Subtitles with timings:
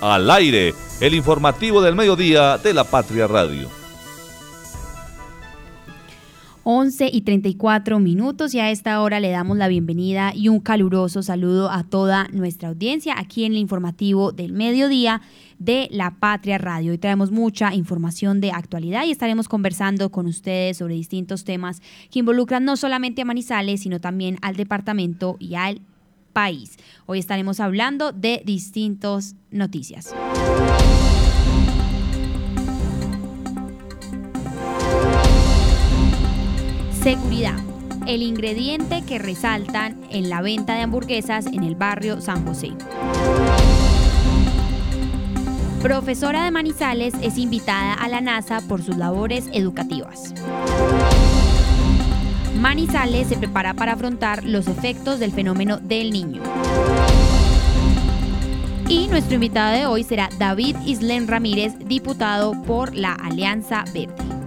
[0.00, 3.70] Al aire, el informativo del mediodía de la Patria Radio.
[6.64, 11.22] 11 y 34 minutos y a esta hora le damos la bienvenida y un caluroso
[11.22, 15.22] saludo a toda nuestra audiencia aquí en el informativo del mediodía
[15.58, 16.92] de la Patria Radio.
[16.92, 22.18] Hoy traemos mucha información de actualidad y estaremos conversando con ustedes sobre distintos temas que
[22.18, 25.80] involucran no solamente a Manizales, sino también al departamento y al
[26.36, 26.76] país.
[27.06, 30.14] Hoy estaremos hablando de distintas noticias.
[37.02, 37.58] Seguridad.
[38.06, 42.72] El ingrediente que resaltan en la venta de hamburguesas en el barrio San José.
[45.80, 50.34] Profesora de Manizales es invitada a la NASA por sus labores educativas.
[52.58, 56.42] Manizales se prepara para afrontar los efectos del fenómeno del niño.
[58.88, 64.45] Y nuestro invitado de hoy será David Islen Ramírez, diputado por la Alianza Verde.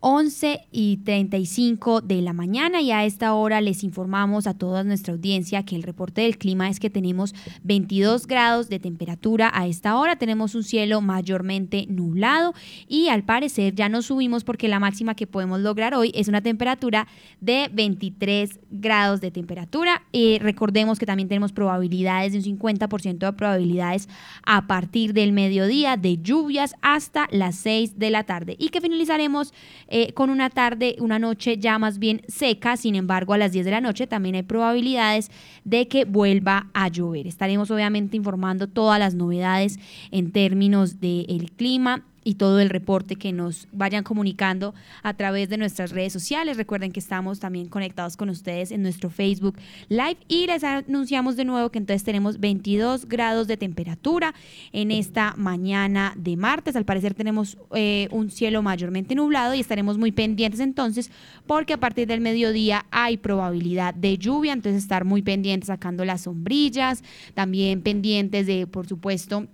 [0.00, 2.80] 11 y 35 de la mañana.
[2.80, 6.68] Y a esta hora les informamos a toda nuestra audiencia que el reporte del clima
[6.68, 12.54] es que tenemos 22 grados de temperatura a esta hora, tenemos un cielo mayormente nublado
[12.88, 16.40] y al parecer ya no subimos porque la máxima que podemos lograr hoy es una
[16.40, 17.08] temperatura
[17.40, 20.02] de 23 grados de temperatura.
[20.12, 24.08] y recordemos que también tenemos probabilidades de un 50% de probabilidades
[24.44, 28.56] a partir del mediodía de lluvias hasta las 6 de la tarde.
[28.58, 29.52] Y que finalizaremos
[29.88, 32.76] eh, con una tarde, una noche ya más bien seca.
[32.76, 35.30] Sin embargo, a las 10 de la noche también hay probabilidades
[35.64, 37.26] de que vuelva a llover.
[37.26, 39.78] Estaremos obviamente informando todas las novedades
[40.10, 44.74] en términos del clima y todo el reporte que nos vayan comunicando
[45.04, 46.56] a través de nuestras redes sociales.
[46.56, 49.56] Recuerden que estamos también conectados con ustedes en nuestro Facebook
[49.88, 54.34] Live y les anunciamos de nuevo que entonces tenemos 22 grados de temperatura
[54.72, 56.74] en esta mañana de martes.
[56.74, 61.12] Al parecer tenemos eh, un cielo mayormente nublado y estaremos muy pendientes entonces
[61.46, 66.22] porque a partir del mediodía hay probabilidad de lluvia, entonces estar muy pendientes sacando las
[66.22, 67.04] sombrillas,
[67.34, 69.46] también pendientes de, por supuesto,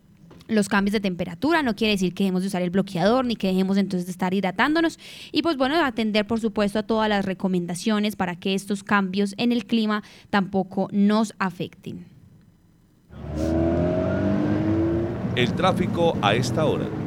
[0.55, 3.49] los cambios de temperatura, no quiere decir que dejemos de usar el bloqueador ni que
[3.49, 4.99] dejemos entonces de estar hidratándonos
[5.33, 9.53] y pues bueno, atender por supuesto a todas las recomendaciones para que estos cambios en
[9.53, 12.07] el clima tampoco nos afecten.
[15.35, 17.02] El tráfico a esta hora.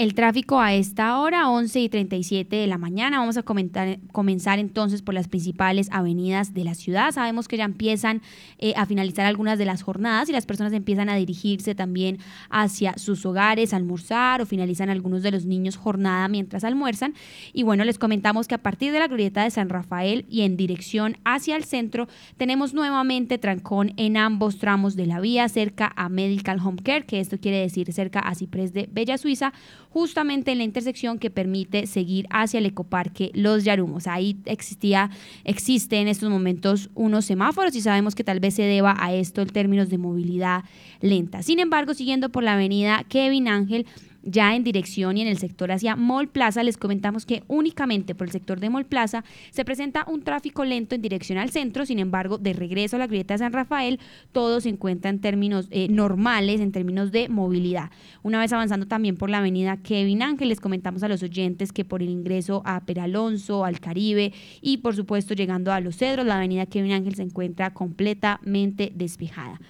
[0.00, 3.18] El tráfico a esta hora, 11 y 37 de la mañana.
[3.18, 7.12] Vamos a comentar, comenzar entonces por las principales avenidas de la ciudad.
[7.12, 8.22] Sabemos que ya empiezan
[8.56, 12.16] eh, a finalizar algunas de las jornadas y las personas empiezan a dirigirse también
[12.48, 17.12] hacia sus hogares, almorzar o finalizan algunos de los niños jornada mientras almuerzan.
[17.52, 20.56] Y bueno, les comentamos que a partir de la glorieta de San Rafael y en
[20.56, 22.08] dirección hacia el centro,
[22.38, 27.20] tenemos nuevamente trancón en ambos tramos de la vía cerca a Medical Home Care, que
[27.20, 29.52] esto quiere decir cerca a Ciprés de Bella Suiza
[29.90, 34.06] justamente en la intersección que permite seguir hacia el ecoparque Los Yarumos.
[34.06, 35.10] Ahí existía,
[35.44, 39.42] existe en estos momentos unos semáforos y sabemos que tal vez se deba a esto
[39.42, 40.64] en términos de movilidad
[41.00, 41.42] lenta.
[41.42, 43.86] Sin embargo, siguiendo por la avenida Kevin Ángel,
[44.22, 48.26] ya en dirección y en el sector hacia Mall Plaza, les comentamos que únicamente por
[48.26, 51.98] el sector de Mall Plaza se presenta un tráfico lento en dirección al centro, sin
[51.98, 53.98] embargo, de regreso a la grieta de San Rafael,
[54.32, 57.90] todo se encuentra en términos eh, normales, en términos de movilidad.
[58.22, 61.84] Una vez avanzando también por la avenida Kevin Ángel, les comentamos a los oyentes que
[61.84, 66.36] por el ingreso a Peralonso, al Caribe y por supuesto llegando a Los Cedros, la
[66.36, 69.60] avenida Kevin Ángel se encuentra completamente despejada.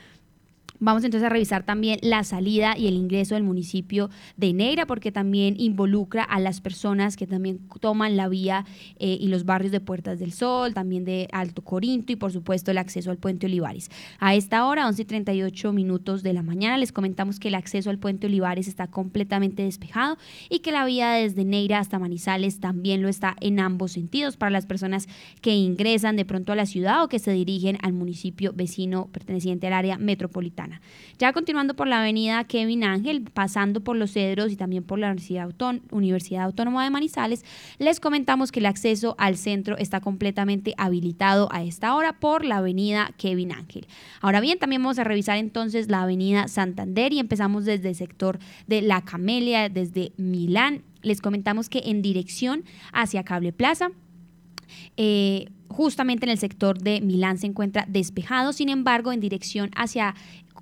[0.83, 4.09] Vamos entonces a revisar también la salida y el ingreso del municipio
[4.39, 8.65] de Neira, porque también involucra a las personas que también toman la vía
[8.99, 12.71] eh, y los barrios de Puertas del Sol, también de Alto Corinto y por supuesto
[12.71, 13.91] el acceso al puente Olivares.
[14.19, 17.91] A esta hora, 11 y 38 minutos de la mañana, les comentamos que el acceso
[17.91, 20.17] al puente Olivares está completamente despejado
[20.49, 24.51] y que la vía desde Neira hasta Manizales también lo está en ambos sentidos para
[24.51, 25.09] las personas
[25.43, 29.67] que ingresan de pronto a la ciudad o que se dirigen al municipio vecino perteneciente
[29.67, 30.70] al área metropolitana.
[31.19, 35.15] Ya continuando por la avenida Kevin Ángel, pasando por Los Cedros y también por la
[35.91, 37.45] Universidad, Autónoma de Manizales,
[37.79, 42.59] les comentamos que el acceso al centro está completamente habilitado a esta hora por la
[42.59, 43.87] avenida Kevin Ángel.
[44.21, 48.39] Ahora bien, también vamos a revisar entonces la avenida Santander y empezamos desde el sector
[48.67, 50.83] de La Camelia, desde Milán.
[51.03, 53.91] Les comentamos que en dirección hacia Cable Plaza,
[54.97, 60.15] eh, justamente en el sector de Milán se encuentra despejado, sin embargo, en dirección hacia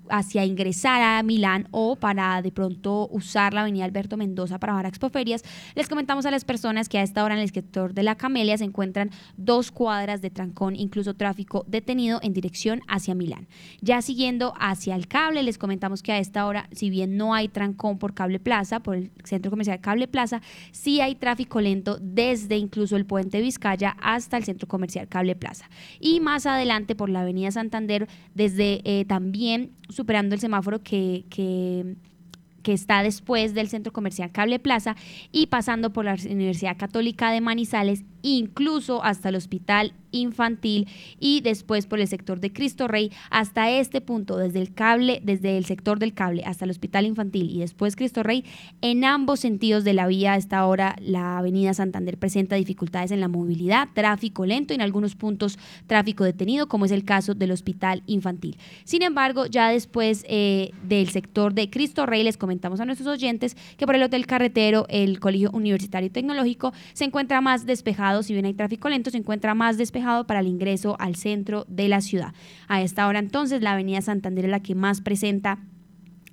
[0.09, 4.85] hacia ingresar a Milán o para de pronto usar la avenida Alberto Mendoza para bajar
[4.85, 5.43] a Expoferias,
[5.75, 8.57] les comentamos a las personas que a esta hora en el sector de la Camelia
[8.57, 13.47] se encuentran dos cuadras de trancón, incluso tráfico detenido en dirección hacia Milán.
[13.81, 17.47] Ya siguiendo hacia el cable, les comentamos que a esta hora, si bien no hay
[17.47, 20.41] trancón por Cable Plaza, por el centro comercial Cable Plaza,
[20.71, 25.69] sí hay tráfico lento desde incluso el puente Vizcaya hasta el centro comercial Cable Plaza.
[25.99, 32.73] Y más adelante por la avenida Santander, desde eh, también superando el semáforo que, que
[32.73, 34.95] está después del centro comercial Cable Plaza
[35.33, 40.87] y pasando por la Universidad Católica de Manizales, incluso hasta el Hospital Infantil
[41.19, 45.57] y después por el sector de Cristo Rey hasta este punto, desde el cable, desde
[45.57, 48.43] el sector del cable hasta el Hospital Infantil y después Cristo Rey,
[48.81, 53.19] en ambos sentidos de la vía a esta hora la Avenida Santander presenta dificultades en
[53.19, 57.51] la movilidad, tráfico lento y en algunos puntos tráfico detenido, como es el caso del
[57.51, 58.57] Hospital Infantil.
[58.83, 63.55] Sin embargo, ya después eh, del sector de Cristo Rey les comentamos a nuestros oyentes
[63.77, 68.45] que por el Hotel Carretero, el Colegio Universitario Tecnológico se encuentra más despejado, si bien
[68.45, 72.33] hay tráfico lento, se encuentra más despejado para el ingreso al centro de la ciudad.
[72.67, 75.59] A esta hora entonces la avenida Santander es la que más presenta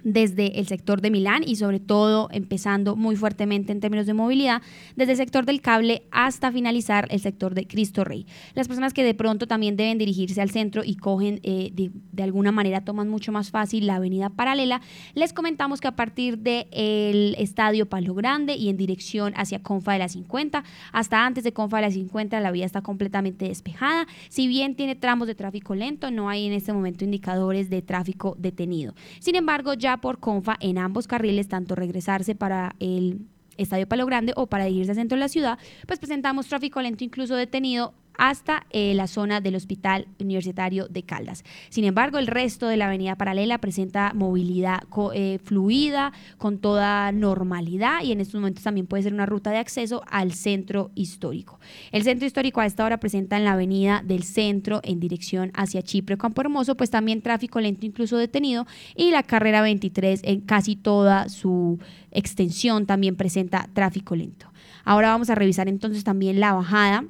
[0.07, 4.63] desde el sector de Milán y sobre todo empezando muy fuertemente en términos de movilidad,
[4.95, 8.25] desde el sector del cable hasta finalizar el sector de Cristo Rey.
[8.55, 12.53] Las personas que de pronto también deben dirigirse al centro y cogen eh, de, alguna
[12.53, 14.81] manera toman mucho más fácil la avenida paralela,
[15.15, 19.99] les comentamos que a partir del estadio Palo Grande y en dirección hacia Confa de
[19.99, 20.63] la 50,
[20.93, 24.07] hasta antes de Confa de la 50 la vía está completamente despejada.
[24.29, 28.37] Si bien tiene tramos de tráfico lento, no hay en este momento indicadores de tráfico
[28.39, 28.95] detenido.
[29.19, 33.21] Sin embargo, ya por Confa en ambos carriles, tanto regresarse para el
[33.57, 37.05] Estadio Palo Grande o para dirigirse al centro de la ciudad, pues presentamos tráfico lento
[37.05, 41.45] incluso detenido hasta eh, la zona del Hospital Universitario de Caldas.
[41.69, 44.81] Sin embargo, el resto de la avenida paralela presenta movilidad
[45.15, 49.59] eh, fluida, con toda normalidad y en estos momentos también puede ser una ruta de
[49.59, 51.59] acceso al centro histórico.
[51.93, 55.83] El centro histórico a esta hora presenta en la avenida del centro en dirección hacia
[55.83, 60.77] Chipre, Campo Hermoso, pues también tráfico lento incluso detenido y la carrera 23 en casi
[60.77, 61.79] toda su
[62.11, 64.47] extensión también presenta tráfico lento.
[64.85, 67.05] Ahora vamos a revisar entonces también la bajada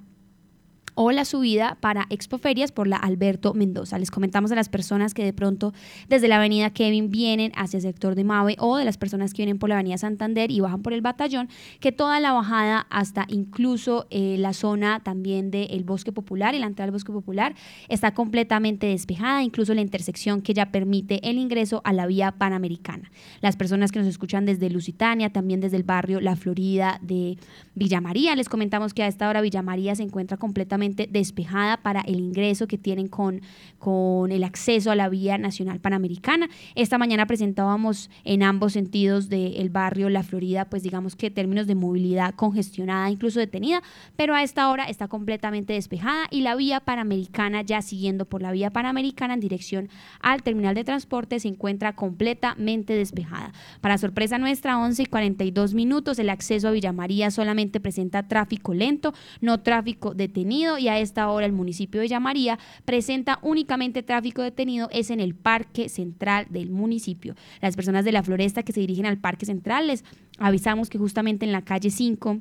[0.96, 3.98] o la subida para Expoferias por la Alberto Mendoza.
[3.98, 5.72] Les comentamos a las personas que de pronto
[6.08, 9.42] desde la avenida Kevin vienen hacia el sector de Mave o de las personas que
[9.42, 11.48] vienen por la avenida Santander y bajan por el batallón,
[11.80, 16.66] que toda la bajada hasta incluso eh, la zona también del Bosque Popular y la
[16.66, 17.54] entrada al Bosque Popular
[17.88, 23.10] está completamente despejada, incluso la intersección que ya permite el ingreso a la vía panamericana.
[23.42, 27.36] Las personas que nos escuchan desde Lusitania, también desde el barrio La Florida de
[27.74, 32.00] Villa María, les comentamos que a esta hora Villa María se encuentra completamente despejada para
[32.02, 33.40] el ingreso que tienen con,
[33.78, 36.48] con el acceso a la vía nacional panamericana.
[36.74, 41.74] Esta mañana presentábamos en ambos sentidos del barrio La Florida, pues digamos que términos de
[41.74, 43.82] movilidad congestionada, incluso detenida,
[44.16, 48.52] pero a esta hora está completamente despejada y la vía panamericana, ya siguiendo por la
[48.52, 49.88] vía panamericana en dirección
[50.20, 53.52] al terminal de transporte, se encuentra completamente despejada.
[53.80, 58.74] Para sorpresa nuestra, 11 y 42 minutos, el acceso a Villa María solamente presenta tráfico
[58.74, 64.42] lento, no tráfico detenido y a esta hora el municipio de Llamaría presenta únicamente tráfico
[64.42, 67.34] detenido es en el parque central del municipio.
[67.60, 70.04] Las personas de la floresta que se dirigen al parque central les
[70.38, 72.40] avisamos que justamente en la calle 5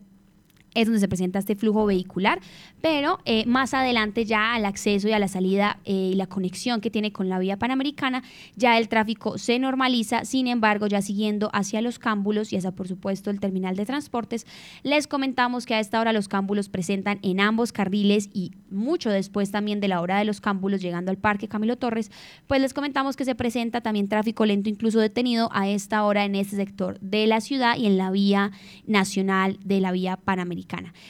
[0.76, 2.40] es donde se presenta este flujo vehicular,
[2.82, 6.82] pero eh, más adelante ya al acceso y a la salida eh, y la conexión
[6.82, 8.24] que tiene con la vía panamericana,
[8.56, 12.88] ya el tráfico se normaliza, sin embargo, ya siguiendo hacia los cámbulos y hacia, por
[12.88, 14.46] supuesto, el terminal de transportes,
[14.84, 19.52] les comentamos que a esta hora los cámbulos presentan en ambos carriles y mucho después
[19.52, 22.12] también de la hora de los cámbulos, llegando al Parque Camilo Torres,
[22.48, 26.36] pues les comentamos que se presenta también tráfico lento, incluso detenido a esta hora en
[26.36, 28.52] este sector de la ciudad y en la vía
[28.86, 30.65] nacional de la vía panamericana.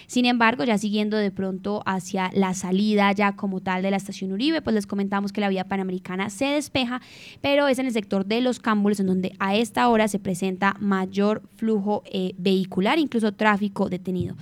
[0.07, 4.31] Sin embargo, ya siguiendo de pronto hacia la salida ya como tal de la estación
[4.31, 7.01] Uribe, pues les comentamos que la vía panamericana se despeja,
[7.41, 10.75] pero es en el sector de los cámbulos en donde a esta hora se presenta
[10.79, 14.35] mayor flujo eh, vehicular, incluso tráfico detenido.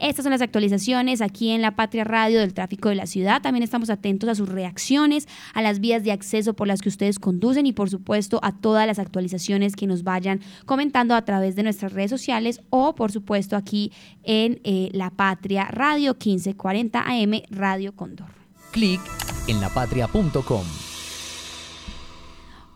[0.00, 3.42] Estas son las actualizaciones aquí en la Patria Radio del tráfico de la ciudad.
[3.42, 7.18] También estamos atentos a sus reacciones, a las vías de acceso por las que ustedes
[7.18, 11.62] conducen y por supuesto a todas las actualizaciones que nos vayan comentando a través de
[11.62, 13.92] nuestras redes sociales o por supuesto aquí
[14.22, 18.28] en eh, la Patria Radio 1540 AM Radio Condor.
[18.72, 19.00] Clic
[19.48, 20.89] en lapatria.com.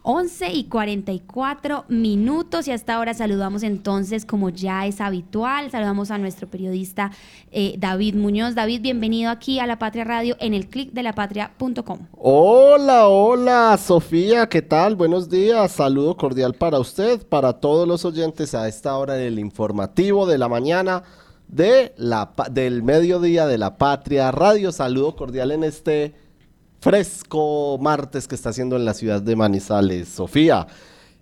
[0.07, 6.19] 11 y 44 minutos y hasta ahora saludamos entonces, como ya es habitual, saludamos a
[6.19, 7.11] nuestro periodista
[7.51, 8.55] eh, David Muñoz.
[8.55, 12.01] David, bienvenido aquí a La Patria Radio en el clic de lapatria.com.
[12.19, 14.95] Hola, hola, Sofía, ¿qué tal?
[14.95, 20.27] Buenos días, saludo cordial para usted, para todos los oyentes a esta hora del informativo
[20.27, 21.03] de la mañana
[21.49, 24.71] de la, del mediodía de La Patria Radio.
[24.71, 26.15] Saludo cordial en este
[26.85, 30.07] fresco martes que está haciendo en la ciudad de Manizales.
[30.07, 30.67] Sofía,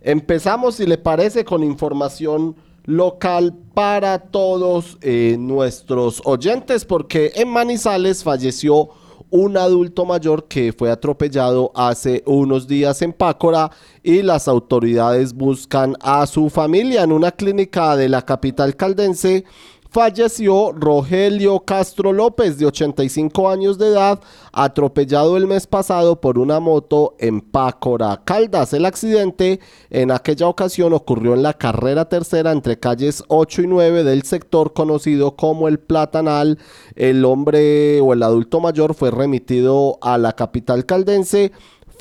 [0.01, 8.25] empezamos, si le parece, con información local para todos eh, nuestros oyentes, porque en Manizales
[8.25, 8.89] falleció
[9.29, 13.71] un adulto mayor que fue atropellado hace unos días en Pácora
[14.03, 19.45] y las autoridades buscan a su familia en una clínica de la capital caldense
[19.93, 24.19] falleció Rogelio Castro López, de 85 años de edad,
[24.51, 28.73] atropellado el mes pasado por una moto en Pácora, Caldas.
[28.73, 29.59] El accidente
[29.91, 34.73] en aquella ocasión ocurrió en la carrera tercera entre calles 8 y 9 del sector
[34.73, 36.57] conocido como el Platanal.
[36.95, 41.51] El hombre o el adulto mayor fue remitido a la capital caldense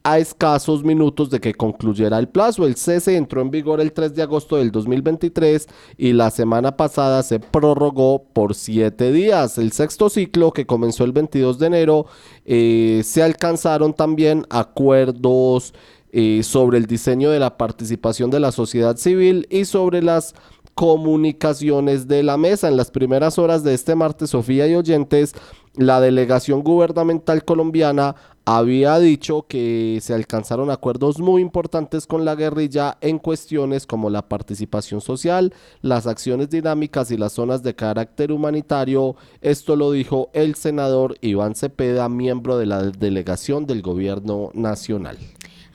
[0.03, 2.67] a escasos minutos de que concluyera el plazo.
[2.67, 7.23] El cese entró en vigor el 3 de agosto del 2023 y la semana pasada
[7.23, 9.59] se prorrogó por siete días.
[9.59, 12.07] El sexto ciclo, que comenzó el 22 de enero,
[12.45, 15.75] eh, se alcanzaron también acuerdos
[16.11, 20.35] eh, sobre el diseño de la participación de la sociedad civil y sobre las
[20.79, 22.69] comunicaciones de la mesa.
[22.69, 25.35] En las primeras horas de este martes, Sofía y oyentes,
[25.79, 32.99] la delegación gubernamental colombiana había dicho que se alcanzaron acuerdos muy importantes con la guerrilla
[33.01, 39.15] en cuestiones como la participación social, las acciones dinámicas y las zonas de carácter humanitario.
[39.41, 45.17] Esto lo dijo el senador Iván Cepeda, miembro de la delegación del gobierno nacional.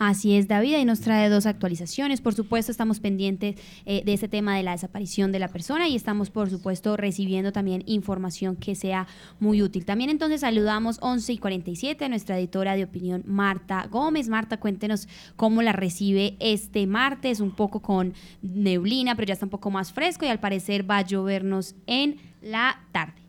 [0.05, 2.19] Así es, David, y nos trae dos actualizaciones.
[2.19, 3.55] Por supuesto, estamos pendientes
[3.85, 7.53] eh, de ese tema de la desaparición de la persona y estamos, por supuesto, recibiendo
[7.53, 9.07] también información que sea
[9.39, 9.85] muy útil.
[9.85, 14.27] También entonces saludamos 11 y 47 a nuestra editora de opinión, Marta Gómez.
[14.27, 15.07] Marta, cuéntenos
[15.37, 19.93] cómo la recibe este martes, un poco con neblina, pero ya está un poco más
[19.93, 23.22] fresco y al parecer va a llovernos en la tarde.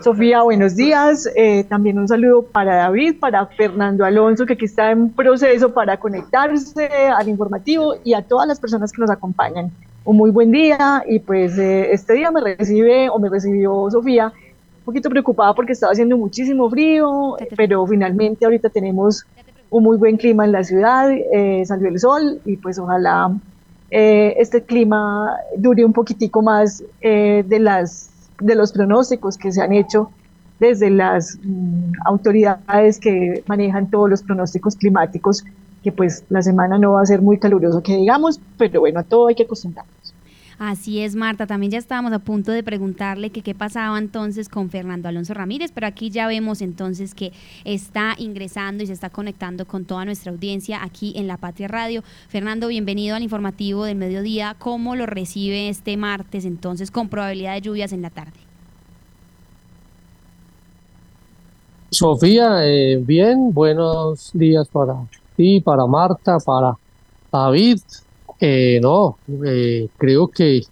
[0.00, 1.28] Sofía, buenos días.
[1.34, 5.96] Eh, también un saludo para David, para Fernando Alonso, que aquí está en proceso para
[5.98, 9.70] conectarse al informativo y a todas las personas que nos acompañan.
[10.04, 14.26] Un muy buen día y pues eh, este día me recibe o me recibió Sofía
[14.26, 19.24] un poquito preocupada porque estaba haciendo muchísimo frío, pero finalmente ahorita tenemos
[19.70, 23.32] un muy buen clima en la ciudad, eh, salió el sol y pues ojalá
[23.94, 28.11] este clima dure un poquitico más de las
[28.42, 30.10] de los pronósticos que se han hecho
[30.58, 35.44] desde las mm, autoridades que manejan todos los pronósticos climáticos,
[35.82, 39.02] que pues la semana no va a ser muy caluroso que digamos, pero bueno, a
[39.02, 40.01] todo hay que acostumbrarnos.
[40.64, 41.48] Así es, Marta.
[41.48, 45.88] También ya estábamos a punto de preguntarle qué pasaba entonces con Fernando Alonso Ramírez, pero
[45.88, 47.32] aquí ya vemos entonces que
[47.64, 52.04] está ingresando y se está conectando con toda nuestra audiencia aquí en La Patria Radio.
[52.28, 54.54] Fernando, bienvenido al informativo del mediodía.
[54.56, 58.38] ¿Cómo lo recibe este martes entonces con probabilidad de lluvias en la tarde?
[61.90, 64.94] Sofía, eh, bien, buenos días para
[65.34, 66.78] ti, para Marta, para
[67.32, 67.80] David,
[68.44, 70.62] eh, no, eh, creo que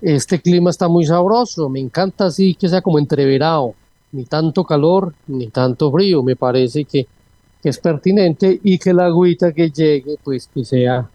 [0.00, 1.68] este clima está muy sabroso.
[1.68, 3.74] Me encanta así que sea como entreverado.
[4.12, 6.22] Ni tanto calor, ni tanto frío.
[6.22, 7.06] Me parece que,
[7.62, 11.06] es pertinente y que la agüita que llegue, pues que sea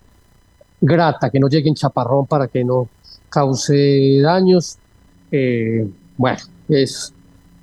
[0.79, 2.88] grata, que no llegue en chaparrón para que no
[3.27, 4.77] cause daños.
[5.31, 6.38] Eh, bueno,
[6.69, 7.12] es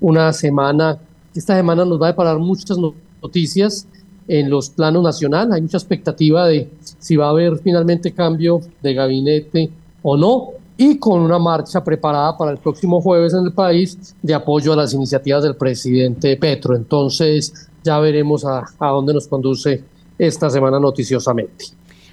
[0.01, 0.99] una semana,
[1.33, 2.77] esta semana nos va a deparar muchas
[3.23, 3.87] noticias
[4.33, 5.53] en los planos nacional.
[5.53, 9.71] Hay mucha expectativa de si va a haber finalmente cambio de gabinete
[10.03, 10.49] o no,
[10.79, 14.77] y con una marcha preparada para el próximo jueves en el país de apoyo a
[14.77, 16.75] las iniciativas del presidente Petro.
[16.75, 19.85] Entonces, ya veremos a, a dónde nos conduce
[20.19, 21.67] esta semana noticiosamente.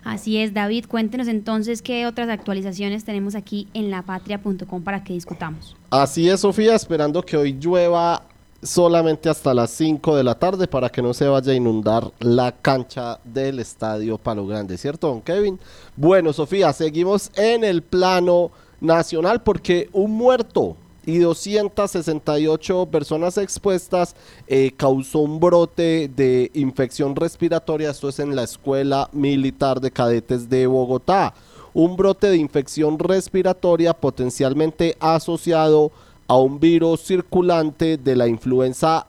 [0.03, 5.77] Así es, David, cuéntenos entonces qué otras actualizaciones tenemos aquí en lapatria.com para que discutamos.
[5.89, 8.23] Así es, Sofía, esperando que hoy llueva
[8.61, 12.51] solamente hasta las 5 de la tarde para que no se vaya a inundar la
[12.51, 15.59] cancha del estadio Palo Grande, ¿cierto, don Kevin?
[15.95, 18.51] Bueno, Sofía, seguimos en el plano
[18.81, 20.75] nacional porque un muerto
[21.05, 24.15] y 268 personas expuestas
[24.47, 30.49] eh, causó un brote de infección respiratoria, esto es en la Escuela Militar de Cadetes
[30.49, 31.33] de Bogotá.
[31.73, 39.07] Un brote de infección respiratoria potencialmente asociado a un virus circulante de la influenza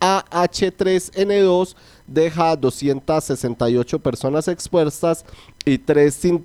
[0.00, 1.74] AH3N2
[2.06, 5.24] deja 268 personas expuestas
[5.66, 5.80] y,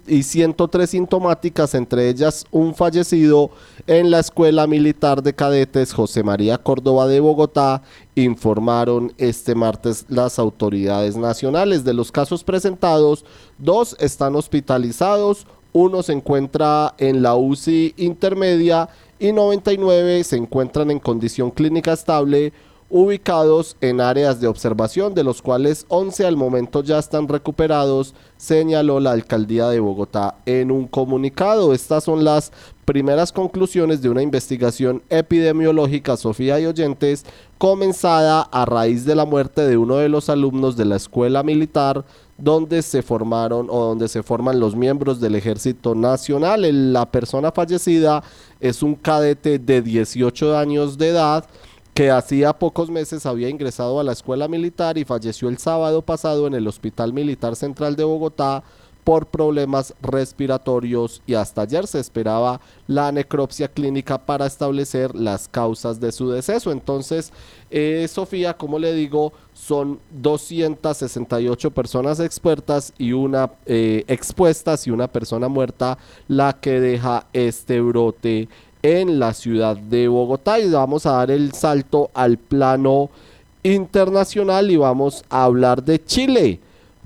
[0.07, 3.51] y 103 sintomáticas, entre ellas un fallecido
[3.87, 7.81] en la Escuela Militar de Cadetes José María Córdoba de Bogotá,
[8.15, 11.85] informaron este martes las autoridades nacionales.
[11.85, 13.23] De los casos presentados,
[13.57, 18.89] dos están hospitalizados, uno se encuentra en la UCI intermedia
[19.23, 22.51] y 99 se encuentran en condición clínica estable
[22.89, 28.99] ubicados en áreas de observación, de los cuales 11 al momento ya están recuperados, señaló
[28.99, 31.73] la alcaldía de Bogotá en un comunicado.
[31.73, 32.51] Estas son las
[32.83, 37.25] primeras conclusiones de una investigación epidemiológica, Sofía y oyentes,
[37.57, 42.03] comenzada a raíz de la muerte de uno de los alumnos de la escuela militar
[42.43, 46.91] donde se formaron o donde se forman los miembros del Ejército Nacional.
[46.91, 48.23] La persona fallecida
[48.59, 51.45] es un cadete de 18 años de edad
[51.93, 56.47] que hacía pocos meses había ingresado a la escuela militar y falleció el sábado pasado
[56.47, 58.63] en el Hospital Militar Central de Bogotá
[59.03, 65.99] por problemas respiratorios y hasta ayer se esperaba la necropsia clínica para establecer las causas
[65.99, 66.71] de su deceso.
[66.71, 67.31] Entonces,
[67.69, 75.07] eh, Sofía, como le digo, son 268 personas expertas y una eh, expuestas y una
[75.07, 78.47] persona muerta la que deja este brote
[78.81, 83.09] en la ciudad de Bogotá y vamos a dar el salto al plano
[83.63, 86.59] internacional y vamos a hablar de Chile.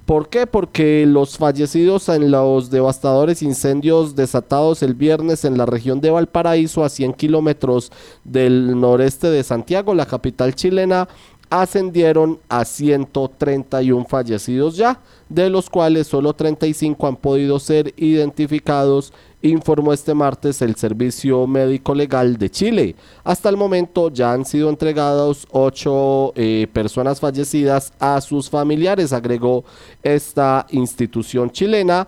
[0.07, 0.47] ¿Por qué?
[0.47, 6.85] Porque los fallecidos en los devastadores incendios desatados el viernes en la región de Valparaíso,
[6.85, 7.91] a 100 kilómetros
[8.23, 11.09] del noreste de Santiago, la capital chilena,
[11.49, 19.93] ascendieron a 131 fallecidos ya, de los cuales solo 35 han podido ser identificados informó
[19.93, 22.95] este martes el Servicio Médico Legal de Chile.
[23.23, 29.63] Hasta el momento ya han sido entregados ocho eh, personas fallecidas a sus familiares, agregó
[30.03, 32.07] esta institución chilena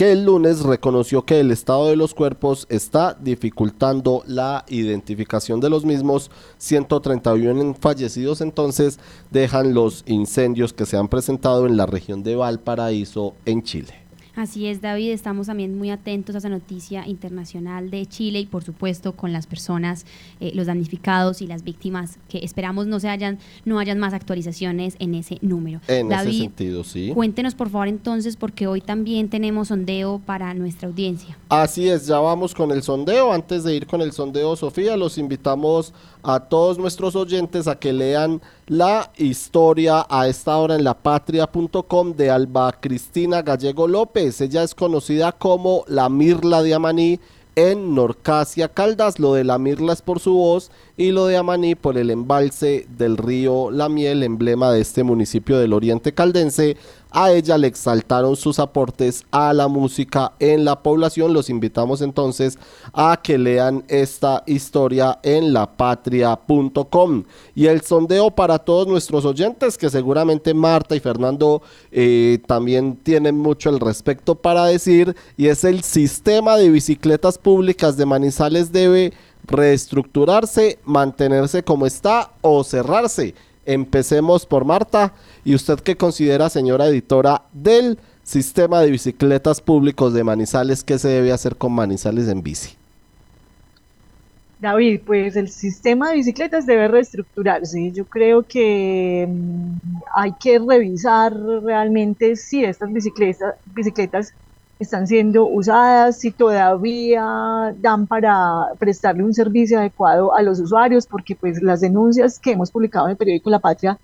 [0.00, 5.68] que el lunes reconoció que el estado de los cuerpos está dificultando la identificación de
[5.68, 6.30] los mismos.
[6.56, 8.98] 131 fallecidos entonces
[9.30, 13.99] dejan los incendios que se han presentado en la región de Valparaíso en Chile.
[14.40, 18.64] Así es, David, estamos también muy atentos a esa noticia internacional de Chile y por
[18.64, 20.06] supuesto con las personas,
[20.40, 24.96] eh, los damnificados y las víctimas que esperamos no se hayan, no hayan más actualizaciones
[24.98, 25.82] en ese número.
[25.88, 27.10] En ese sentido, sí.
[27.12, 31.36] Cuéntenos por favor entonces, porque hoy también tenemos sondeo para nuestra audiencia.
[31.50, 33.34] Así es, ya vamos con el sondeo.
[33.34, 37.92] Antes de ir con el sondeo, Sofía, los invitamos a todos nuestros oyentes a que
[37.92, 44.40] lean la historia a esta hora en lapatria.com de Alba Cristina Gallego López.
[44.40, 47.18] Ella es conocida como la Mirla de Amaní
[47.56, 49.18] en Norcasia Caldas.
[49.18, 52.86] Lo de la Mirla es por su voz y lo de Amaní por el embalse
[52.98, 56.76] del río La Miel, emblema de este municipio del Oriente Caldense.
[57.10, 61.32] A ella le exaltaron sus aportes a la música en la población.
[61.32, 62.58] Los invitamos entonces
[62.92, 67.24] a que lean esta historia en lapatria.com.
[67.54, 73.38] Y el sondeo para todos nuestros oyentes, que seguramente Marta y Fernando eh, también tienen
[73.38, 79.14] mucho al respecto para decir, y es el sistema de bicicletas públicas de Manizales debe
[79.46, 83.34] reestructurarse, mantenerse como está o cerrarse.
[83.66, 85.12] Empecemos por Marta.
[85.44, 90.84] ¿Y usted qué considera, señora editora, del sistema de bicicletas públicos de Manizales?
[90.84, 92.76] ¿Qué se debe hacer con Manizales en bici?
[94.60, 97.92] David, pues el sistema de bicicletas debe reestructurarse.
[97.92, 99.76] Yo creo que mm,
[100.14, 104.34] hay que revisar realmente si estas bicicletas, bicicletas
[104.80, 111.36] están siendo usadas, si todavía dan para prestarle un servicio adecuado a los usuarios, porque
[111.36, 113.98] pues las denuncias que hemos publicado en el periódico La Patria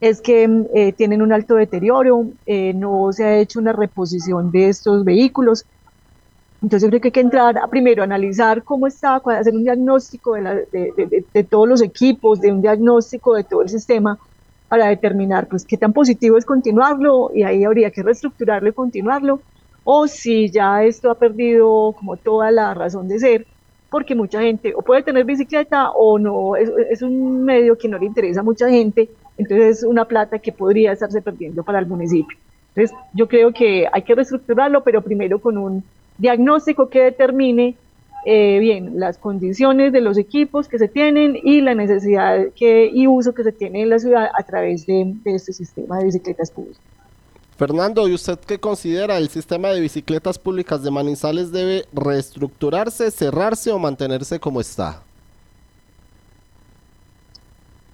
[0.00, 4.70] es que eh, tienen un alto deterioro, eh, no se ha hecho una reposición de
[4.70, 5.66] estos vehículos.
[6.62, 10.34] Entonces yo creo que hay que entrar a primero analizar cómo está, hacer un diagnóstico
[10.34, 14.18] de, de, todos los equipos, de un diagnóstico de todo el sistema
[14.68, 19.40] para determinar pues qué tan positivo es continuarlo y ahí habría que reestructurarlo y continuarlo
[19.84, 23.46] o si ya esto ha perdido como toda la razón de ser,
[23.90, 28.06] porque mucha gente o puede tener bicicleta o no, es, un medio que no le
[28.06, 32.38] interesa a mucha gente, entonces es una plata que podría estarse perdiendo para el municipio.
[32.74, 35.84] Entonces yo creo que hay que reestructurarlo, pero primero con un
[36.16, 37.76] diagnóstico que determine
[38.24, 43.06] eh, bien las condiciones de los equipos que se tienen y la necesidad que, y
[43.08, 46.80] uso que se tiene en la ciudad a través de este sistema de bicicletas públicas.
[47.62, 49.18] Fernando, ¿y usted qué considera?
[49.18, 55.00] ¿El sistema de bicicletas públicas de Manizales debe reestructurarse, cerrarse o mantenerse como está?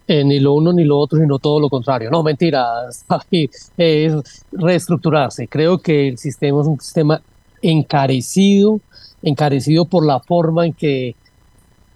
[0.07, 2.11] Eh, ni lo uno ni lo otro, sino todo lo contrario.
[2.11, 3.05] No, mentiras.
[3.77, 4.15] es
[4.53, 5.47] reestructurarse.
[5.49, 7.21] Creo que el sistema es un sistema
[7.61, 8.81] encarecido,
[9.21, 11.15] encarecido por la forma en que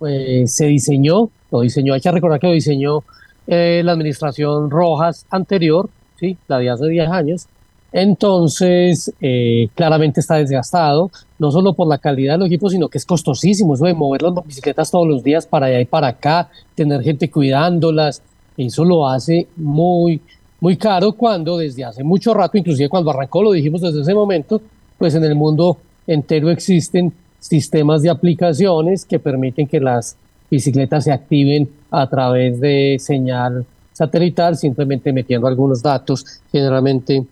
[0.06, 1.30] eh, se diseñó.
[1.50, 3.02] Lo diseñó, hay que recordar que lo diseñó
[3.46, 5.88] eh, la administración Rojas anterior,
[6.20, 6.36] ¿sí?
[6.48, 7.48] la de hace 10 años,
[7.92, 12.98] entonces, eh, claramente está desgastado, no solo por la calidad de los equipos, sino que
[12.98, 16.48] es costosísimo eso de mover las bicicletas todos los días para allá y para acá,
[16.74, 18.22] tener gente cuidándolas,
[18.56, 20.20] eso lo hace muy,
[20.60, 24.60] muy caro cuando desde hace mucho rato, inclusive cuando arrancó, lo dijimos desde ese momento,
[24.96, 25.76] pues en el mundo
[26.06, 30.16] entero existen sistemas de aplicaciones que permiten que las
[30.50, 37.24] bicicletas se activen a través de señal satelital, simplemente metiendo algunos datos, generalmente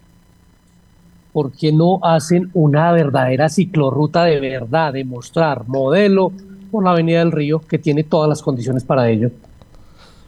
[1.37, 6.33] ¿Por qué no hacen una verdadera ciclorruta de verdad, de mostrar modelo
[6.71, 9.31] por la Avenida del Río, que tiene todas las condiciones para ello?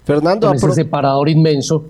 [0.05, 1.83] Fernando, ese separador inmenso.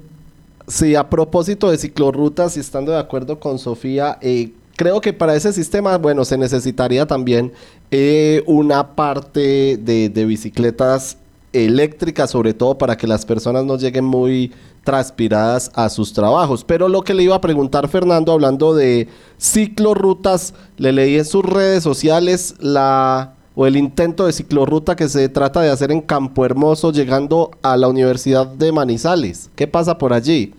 [0.68, 5.34] Sí, a propósito de ciclorrutas y estando de acuerdo con Sofía, eh, creo que para
[5.34, 7.52] ese sistema, bueno, se necesitaría también
[7.90, 11.16] eh, una parte de, de bicicletas
[11.64, 14.52] eléctricas, sobre todo para que las personas no lleguen muy
[14.84, 16.64] transpiradas a sus trabajos.
[16.64, 21.44] Pero lo que le iba a preguntar Fernando, hablando de ciclorrutas, le leí en sus
[21.44, 26.44] redes sociales la o el intento de ciclorruta que se trata de hacer en Campo
[26.44, 29.50] Hermoso llegando a la Universidad de Manizales.
[29.56, 30.54] ¿Qué pasa por allí?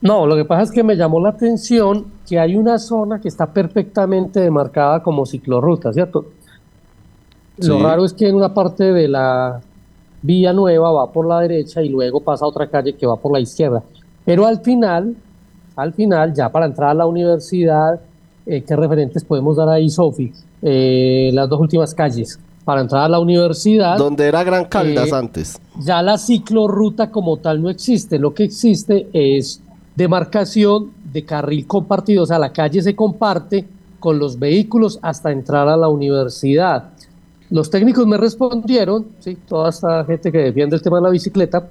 [0.00, 3.26] No, lo que pasa es que me llamó la atención que hay una zona que
[3.26, 6.26] está perfectamente demarcada como ciclorruta, ¿cierto?
[7.60, 9.60] Lo raro es que en una parte de la
[10.22, 13.32] Vía Nueva va por la derecha y luego pasa a otra calle que va por
[13.32, 13.82] la izquierda.
[14.24, 15.16] Pero al final,
[15.76, 18.00] al final, ya para entrar a la universidad,
[18.46, 20.32] eh, ¿qué referentes podemos dar ahí, Sofi?
[20.62, 22.38] Eh, las dos últimas calles.
[22.64, 23.96] Para entrar a la universidad.
[23.96, 25.60] Donde era Gran Caldas eh, antes.
[25.80, 28.18] Ya la ciclorruta como tal no existe.
[28.18, 29.62] Lo que existe es
[29.96, 32.24] demarcación de carril compartido.
[32.24, 33.66] O sea, la calle se comparte
[33.98, 36.90] con los vehículos hasta entrar a la universidad.
[37.50, 39.36] Los técnicos me respondieron, ¿sí?
[39.48, 41.68] toda esta gente que defiende el tema de la bicicleta,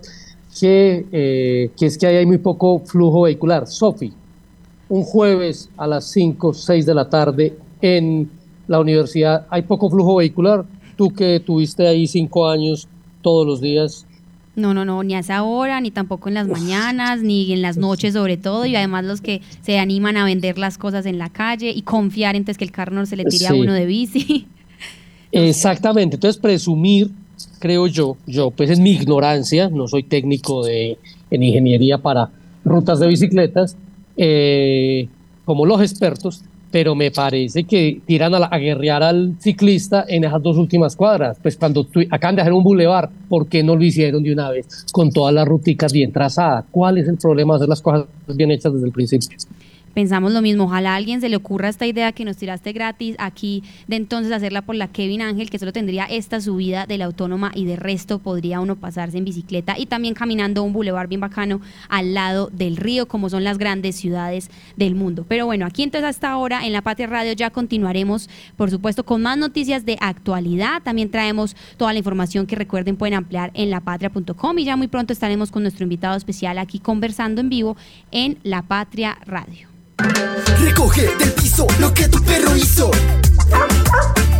[0.59, 3.67] que, eh, que es que hay muy poco flujo vehicular.
[3.67, 4.11] Sofi,
[4.89, 8.29] un jueves a las 5, 6 de la tarde en
[8.67, 10.65] la universidad, ¿hay poco flujo vehicular?
[10.97, 12.87] tú que tuviste ahí cinco años
[13.21, 14.07] todos los días.
[14.55, 17.77] No, no, no, ni a esa hora, ni tampoco en las mañanas, ni en las
[17.77, 21.29] noches sobre todo, y además los que se animan a vender las cosas en la
[21.29, 23.59] calle y confiar entonces que el carro no se le tire a Sí.
[23.59, 24.47] uno de bici.
[25.31, 27.09] Exactamente, entonces presumir,
[27.59, 30.97] creo yo, yo pues en mi ignorancia, no soy técnico de,
[31.29, 32.29] en ingeniería para
[32.63, 33.75] rutas de bicicletas,
[34.15, 35.07] eh,
[35.45, 40.25] como los expertos, pero me parece que tiran a, la- a guerrear al ciclista en
[40.25, 41.37] esas dos últimas cuadras.
[41.41, 44.49] Pues cuando tu- acaban de hacer un bulevar, ¿por qué no lo hicieron de una
[44.49, 46.65] vez con todas las ruticas bien trazadas?
[46.71, 49.37] ¿Cuál es el problema de hacer las cosas bien hechas desde el principio?
[49.93, 53.15] Pensamos lo mismo, ojalá a alguien se le ocurra esta idea que nos tiraste gratis
[53.19, 57.05] aquí, de entonces hacerla por la Kevin Ángel, que solo tendría esta subida de la
[57.05, 61.21] autónoma y de resto podría uno pasarse en bicicleta y también caminando un bulevar bien
[61.21, 65.25] bacano al lado del río, como son las grandes ciudades del mundo.
[65.27, 69.21] Pero bueno, aquí entonces hasta ahora en La Patria Radio ya continuaremos, por supuesto, con
[69.21, 70.81] más noticias de actualidad.
[70.83, 75.13] También traemos toda la información que recuerden pueden ampliar en lapatria.com y ya muy pronto
[75.13, 77.77] estaremos con nuestro invitado especial aquí conversando en vivo
[78.11, 79.67] en La Patria Radio.
[80.59, 82.91] Recoge del piso lo que tu perro hizo.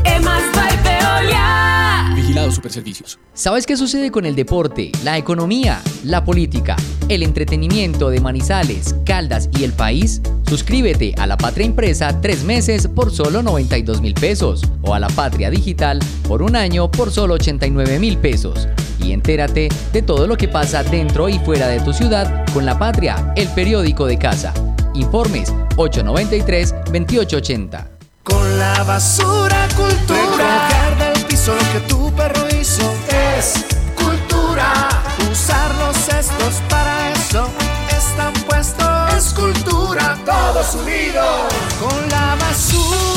[0.03, 2.13] Emas by Veolia.
[2.15, 3.19] Vigilado Superservicios.
[3.33, 6.75] ¿Sabes qué sucede con el deporte, la economía, la política,
[7.09, 10.21] el entretenimiento de Manizales, Caldas y el país?
[10.47, 15.09] Suscríbete a La Patria Impresa tres meses por solo 92 mil pesos o a La
[15.09, 18.67] Patria Digital por un año por solo 89 mil pesos.
[18.99, 22.77] Y entérate de todo lo que pasa dentro y fuera de tu ciudad con La
[22.77, 24.53] Patria, el periódico de casa.
[24.97, 27.87] Informes 893-2880.
[28.23, 30.67] Con la basura cultura.
[30.67, 32.91] Recoger del piso lo que tu perro hizo
[33.37, 33.63] es
[33.95, 34.89] cultura.
[35.31, 37.47] Usar los cestos para eso
[37.89, 39.13] están puestos.
[39.15, 41.53] Es cultura, todos unidos.
[41.79, 43.16] Con la basura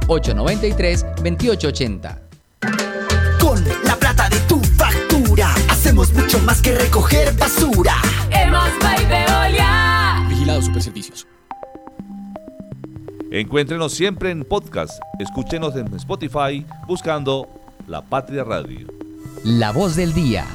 [0.11, 2.19] 893-2880.
[3.39, 7.95] Con la plata de tu factura hacemos mucho más que recoger basura.
[8.29, 10.25] By Veolia.
[10.29, 11.25] Vigilado Superservicios.
[13.31, 14.99] Encuéntrenos siempre en podcast.
[15.19, 17.47] Escúchenos en Spotify buscando
[17.87, 18.87] La Patria Radio.
[19.45, 20.45] La voz del día.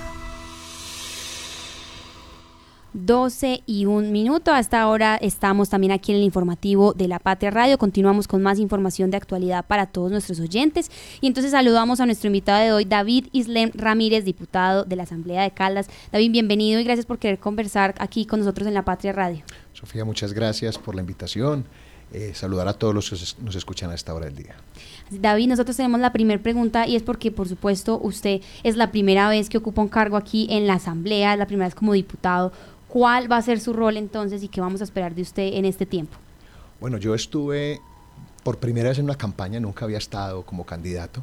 [2.96, 4.52] 12 y un minuto.
[4.52, 7.76] Hasta ahora estamos también aquí en el informativo de La Patria Radio.
[7.78, 10.90] Continuamos con más información de actualidad para todos nuestros oyentes.
[11.20, 15.42] Y entonces saludamos a nuestro invitado de hoy, David Islem Ramírez, diputado de la Asamblea
[15.42, 15.88] de Caldas.
[16.10, 19.44] David, bienvenido y gracias por querer conversar aquí con nosotros en La Patria Radio.
[19.72, 21.66] Sofía, muchas gracias por la invitación.
[22.12, 24.54] Eh, saludar a todos los que nos escuchan a esta hora del día.
[25.10, 29.28] David, nosotros tenemos la primera pregunta y es porque, por supuesto, usted es la primera
[29.28, 32.52] vez que ocupa un cargo aquí en la Asamblea, la primera vez como diputado.
[32.96, 35.66] ¿Cuál va a ser su rol entonces y qué vamos a esperar de usted en
[35.66, 36.16] este tiempo?
[36.80, 37.78] Bueno, yo estuve
[38.42, 41.22] por primera vez en una campaña, nunca había estado como candidato.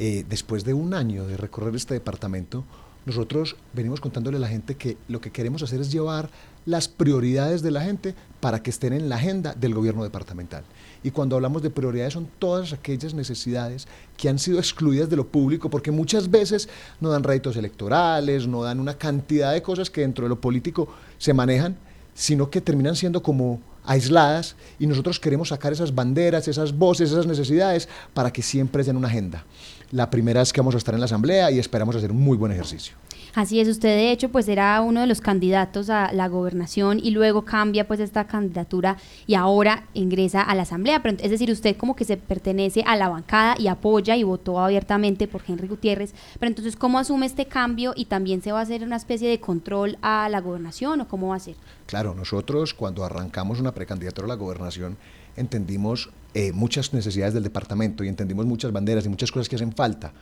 [0.00, 2.64] Eh, después de un año de recorrer este departamento,
[3.04, 6.28] nosotros venimos contándole a la gente que lo que queremos hacer es llevar
[6.64, 10.64] las prioridades de la gente para que estén en la agenda del gobierno departamental.
[11.06, 15.28] Y cuando hablamos de prioridades son todas aquellas necesidades que han sido excluidas de lo
[15.28, 16.68] público porque muchas veces
[17.00, 20.88] no dan réditos electorales, no dan una cantidad de cosas que dentro de lo político
[21.16, 21.76] se manejan,
[22.12, 27.28] sino que terminan siendo como aisladas y nosotros queremos sacar esas banderas, esas voces, esas
[27.28, 29.44] necesidades para que siempre estén en una agenda.
[29.92, 32.36] La primera es que vamos a estar en la asamblea y esperamos hacer un muy
[32.36, 32.96] buen ejercicio.
[33.36, 37.10] Así es, usted de hecho pues era uno de los candidatos a la gobernación y
[37.10, 38.96] luego cambia pues esta candidatura
[39.26, 43.10] y ahora ingresa a la asamblea, es decir, usted como que se pertenece a la
[43.10, 47.92] bancada y apoya y votó abiertamente por Henry Gutiérrez, pero entonces ¿cómo asume este cambio
[47.94, 51.28] y también se va a hacer una especie de control a la gobernación o cómo
[51.28, 51.56] va a ser?
[51.84, 54.96] Claro, nosotros cuando arrancamos una precandidatura a la gobernación
[55.36, 59.74] entendimos eh, muchas necesidades del departamento y entendimos muchas banderas y muchas cosas que hacen
[59.74, 60.14] falta.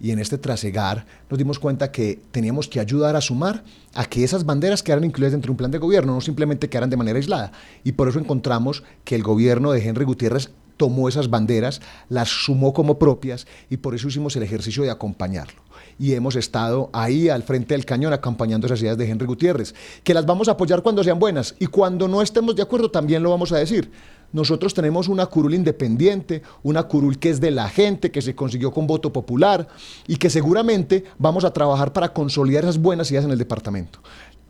[0.00, 4.24] Y en este trasegar nos dimos cuenta que teníamos que ayudar a sumar a que
[4.24, 7.18] esas banderas quedaran incluidas dentro de un plan de gobierno, no simplemente quedaran de manera
[7.18, 7.52] aislada.
[7.84, 12.72] Y por eso encontramos que el gobierno de Henry Gutiérrez tomó esas banderas, las sumó
[12.72, 15.62] como propias y por eso hicimos el ejercicio de acompañarlo.
[15.96, 20.12] y hemos estado ahí al frente del cañón acompañando esas ideas de Henry Gutiérrez, que
[20.14, 23.30] las vamos a apoyar cuando sean buenas y cuando no estemos de acuerdo también lo
[23.30, 23.92] vamos a decir.
[24.34, 28.72] Nosotros tenemos una curul independiente, una curul que es de la gente, que se consiguió
[28.72, 29.68] con voto popular
[30.08, 34.00] y que seguramente vamos a trabajar para consolidar esas buenas ideas en el departamento.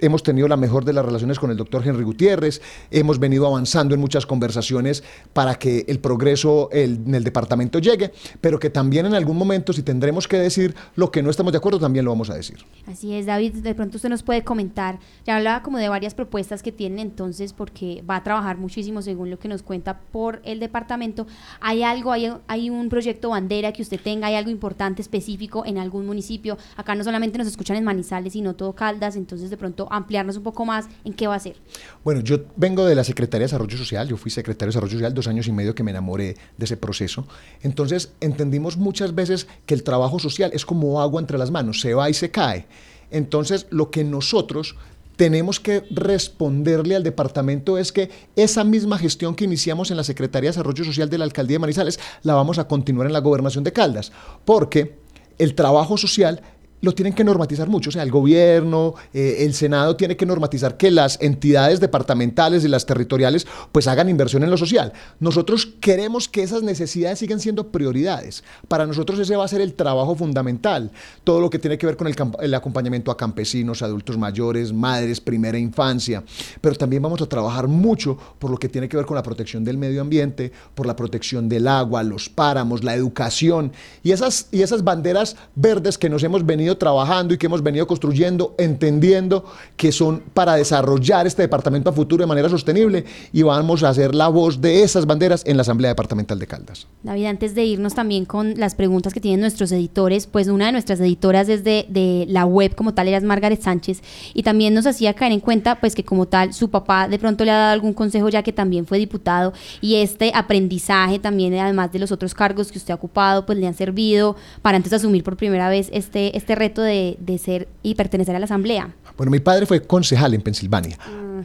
[0.05, 3.95] Hemos tenido la mejor de las relaciones con el doctor Henry Gutiérrez, hemos venido avanzando
[3.95, 8.12] en muchas conversaciones para que el progreso en el departamento llegue,
[8.43, 11.57] pero que también en algún momento, si tendremos que decir lo que no estamos de
[11.57, 12.59] acuerdo, también lo vamos a decir.
[12.87, 16.62] Así es, David, de pronto usted nos puede comentar, ya hablaba como de varias propuestas
[16.62, 20.61] que tienen entonces, porque va a trabajar muchísimo según lo que nos cuenta por el
[20.61, 21.27] departamento.
[21.62, 25.79] ¿Hay algo, hay, hay un proyecto bandera que usted tenga, hay algo importante específico en
[25.79, 26.59] algún municipio?
[26.77, 30.42] Acá no solamente nos escuchan en Manizales, sino todo Caldas, entonces de pronto ampliarnos un
[30.42, 31.57] poco más en qué va a ser.
[32.02, 35.14] Bueno, yo vengo de la Secretaría de Desarrollo Social, yo fui secretario de Desarrollo Social
[35.14, 37.26] dos años y medio que me enamoré de ese proceso.
[37.62, 41.94] Entonces entendimos muchas veces que el trabajo social es como agua entre las manos, se
[41.94, 42.66] va y se cae.
[43.11, 44.76] Entonces lo que nosotros
[45.16, 50.48] tenemos que responderle al departamento es que esa misma gestión que iniciamos en la Secretaría
[50.48, 53.64] de Desarrollo Social de la Alcaldía de Manizales la vamos a continuar en la Gobernación
[53.64, 54.12] de Caldas,
[54.44, 54.96] porque
[55.38, 56.42] el trabajo social
[56.85, 57.90] lo tienen que normatizar mucho.
[57.90, 62.68] O sea, el gobierno, eh, el Senado tiene que normatizar que las entidades departamentales y
[62.68, 64.92] las territoriales pues hagan inversión en lo social.
[65.20, 68.44] Nosotros queremos que esas necesidades sigan siendo prioridades.
[68.68, 70.90] Para nosotros ese va a ser el trabajo fundamental.
[71.25, 75.20] Todo lo que tiene que ver con el, el acompañamiento a campesinos, adultos mayores, madres,
[75.20, 76.23] primera infancia.
[76.61, 79.64] Pero también vamos a trabajar mucho por lo que tiene que ver con la protección
[79.64, 84.62] del medio ambiente, por la protección del agua, los páramos, la educación y esas, y
[84.62, 89.45] esas banderas verdes que nos hemos venido trabajando y que hemos venido construyendo, entendiendo
[89.77, 94.15] que son para desarrollar este departamento a futuro de manera sostenible y vamos a hacer
[94.15, 96.87] la voz de esas banderas en la Asamblea Departamental de Caldas.
[97.03, 100.73] David, antes de irnos también con las preguntas que tienen nuestros editores, pues una de
[100.73, 105.15] nuestras editoras desde de la web como tal era Margaret Sánchez y también nos hacía
[105.15, 107.93] caer en cuenta pues que como tal su papá de pronto le ha dado algún
[107.93, 112.71] consejo ya que también fue diputado y este aprendizaje también además de los otros cargos
[112.71, 116.37] que usted ha ocupado pues le han servido para antes asumir por primera vez este,
[116.37, 118.95] este reto de, ser y pertenecer a la asamblea.
[119.17, 120.99] Bueno, mi padre fue concejal en Pensilvania,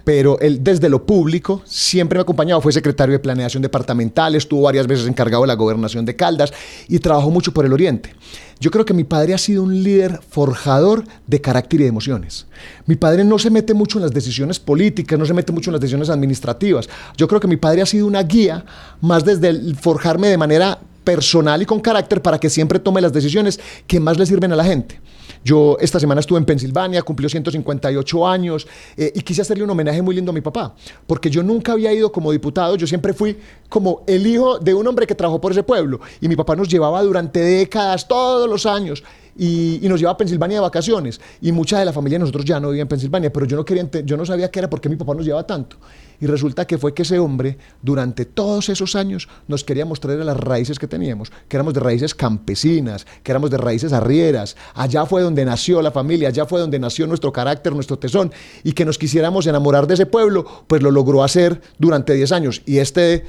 [0.04, 4.63] pero él desde lo público siempre me ha acompañado, fue secretario de planeación departamental, estuvo
[4.63, 6.52] varias veces encargado de la gobernación de Caldas
[6.88, 8.15] y trabajó mucho por el oriente.
[8.60, 12.45] Yo creo que mi padre ha sido un líder forjador de carácter y de emociones.
[12.88, 15.74] Mi padre no se mete mucho en las decisiones políticas, no se mete mucho en
[15.74, 16.89] las decisiones administrativas.
[17.15, 18.65] Yo creo que mi padre ha sido una guía
[19.00, 23.12] más desde el forjarme de manera personal y con carácter para que siempre tome las
[23.12, 25.02] decisiones que más le sirven a la gente.
[25.43, 30.04] Yo esta semana estuve en Pensilvania, cumplió 158 años eh, y quise hacerle un homenaje
[30.04, 30.76] muy lindo a mi papá,
[31.08, 33.36] porque yo nunca había ido como diputado, yo siempre fui
[33.69, 36.67] como el hijo de un hombre que trabajó por ese pueblo y mi papá nos
[36.67, 39.04] llevaba durante décadas, todos los años,
[39.39, 42.60] y, nos llevaba a Pensilvania de vacaciones y mucha de la familia de nosotros ya
[42.60, 44.89] no vivía en Pensilvania, pero yo no, quería, yo no sabía qué era por qué
[44.89, 45.78] mi papá nos llevaba tanto.
[46.19, 50.36] Y resulta que fue que ese hombre, durante todos esos años, nos quería mostrar las
[50.36, 54.58] raíces que teníamos, que éramos de raíces campesinas, que éramos de raíces arrieras.
[54.73, 58.34] Allá fue donde nació la familia, allá fue donde nació nuestro carácter, nuestro tesón,
[58.65, 62.62] y que nos quisiéramos enamorar de ese pueblo, pues lo logró hacer durante 10 años.
[62.65, 63.23] Y este,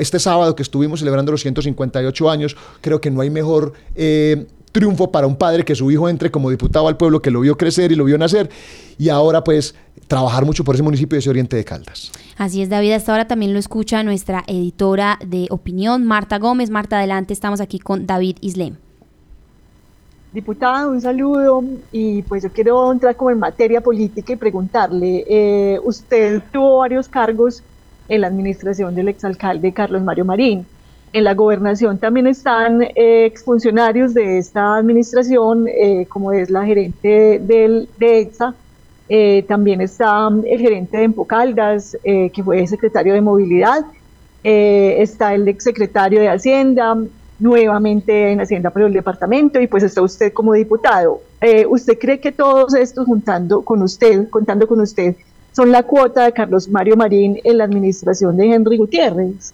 [0.00, 3.74] este sábado que estuvimos celebrando los 158 años, creo que no hay mejor...
[3.94, 7.40] eh, triunfo para un padre que su hijo entre como diputado al pueblo, que lo
[7.40, 8.50] vio crecer y lo vio nacer,
[8.98, 9.74] y ahora pues
[10.08, 12.10] trabajar mucho por ese municipio de ese oriente de Caldas.
[12.36, 12.92] Así es, David.
[12.92, 16.70] Hasta ahora también lo escucha nuestra editora de opinión, Marta Gómez.
[16.70, 18.76] Marta, adelante, estamos aquí con David Islem.
[20.32, 25.78] Diputado, un saludo y pues yo quiero entrar como en materia política y preguntarle, eh,
[25.84, 27.62] usted tuvo varios cargos
[28.08, 30.66] en la administración del exalcalde Carlos Mario Marín.
[31.14, 37.38] En la gobernación también están eh, exfuncionarios de esta administración, eh, como es la gerente
[37.38, 38.54] del, de EXA,
[39.10, 43.84] eh, también está el gerente de Empocaldas, eh, que fue secretario de Movilidad,
[44.42, 46.96] está el exsecretario de Hacienda,
[47.38, 51.20] nuevamente en Hacienda por el departamento, y pues está usted como diputado.
[51.68, 55.14] ¿Usted cree que todos estos, juntando con usted, contando con usted,
[55.52, 59.52] son la cuota de Carlos Mario Marín en la administración de Henry Gutiérrez?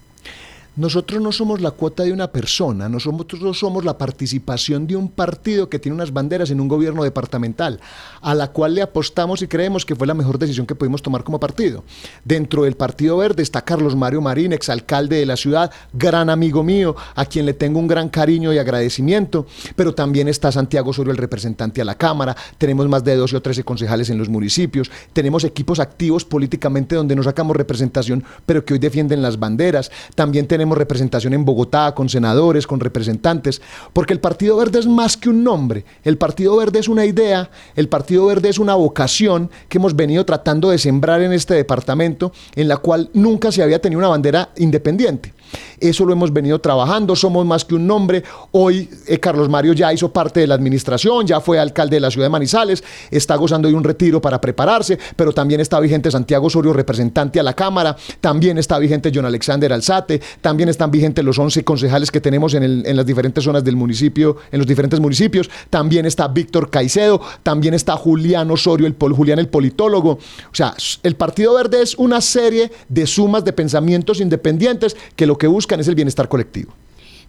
[0.79, 5.67] Nosotros no somos la cuota de una persona, nosotros somos la participación de un partido
[5.67, 7.81] que tiene unas banderas en un gobierno departamental,
[8.21, 11.25] a la cual le apostamos y creemos que fue la mejor decisión que pudimos tomar
[11.25, 11.83] como partido.
[12.23, 16.95] Dentro del Partido Verde está Carlos Mario Marín, exalcalde de la ciudad, gran amigo mío,
[17.13, 21.17] a quien le tengo un gran cariño y agradecimiento, pero también está Santiago Osorio, el
[21.17, 25.43] representante a la Cámara, tenemos más de 12 o 13 concejales en los municipios, tenemos
[25.43, 30.68] equipos activos políticamente donde no sacamos representación, pero que hoy defienden las banderas, también tenemos
[30.69, 33.59] tenemos representación en Bogotá, con senadores, con representantes,
[33.91, 37.49] porque el Partido Verde es más que un nombre, el Partido Verde es una idea,
[37.75, 42.31] el Partido Verde es una vocación que hemos venido tratando de sembrar en este departamento,
[42.55, 45.33] en la cual nunca se había tenido una bandera independiente.
[45.79, 48.23] Eso lo hemos venido trabajando, somos más que un nombre.
[48.51, 52.11] Hoy eh, Carlos Mario ya hizo parte de la administración, ya fue alcalde de la
[52.11, 56.47] ciudad de Manizales, está gozando de un retiro para prepararse, pero también está vigente Santiago
[56.47, 61.37] Osorio, representante a la Cámara, también está vigente John Alexander Alzate, también están vigentes los
[61.39, 65.49] 11 concejales que tenemos en, en las diferentes zonas del municipio, en los diferentes municipios,
[65.69, 70.11] también está Víctor Caicedo, también está Julián Osorio, el pol- Julián el politólogo.
[70.11, 75.37] O sea, el Partido Verde es una serie de sumas de pensamientos independientes que lo
[75.39, 76.71] que buscan es el bienestar colectivo.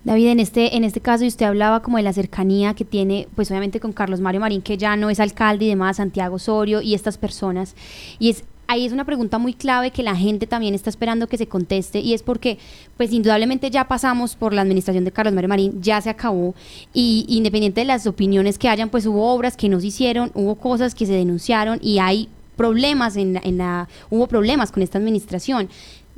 [0.05, 3.51] David, en este, en este caso, usted hablaba como de la cercanía que tiene, pues
[3.51, 6.95] obviamente con Carlos Mario Marín, que ya no es alcalde y demás, Santiago Osorio y
[6.95, 7.75] estas personas.
[8.19, 11.37] Y es ahí es una pregunta muy clave que la gente también está esperando que
[11.37, 12.57] se conteste y es porque,
[12.97, 16.55] pues indudablemente ya pasamos por la administración de Carlos Mario Marín, ya se acabó
[16.95, 20.55] y independiente de las opiniones que hayan, pues hubo obras que no se hicieron, hubo
[20.55, 25.69] cosas que se denunciaron y hay problemas en en la hubo problemas con esta administración.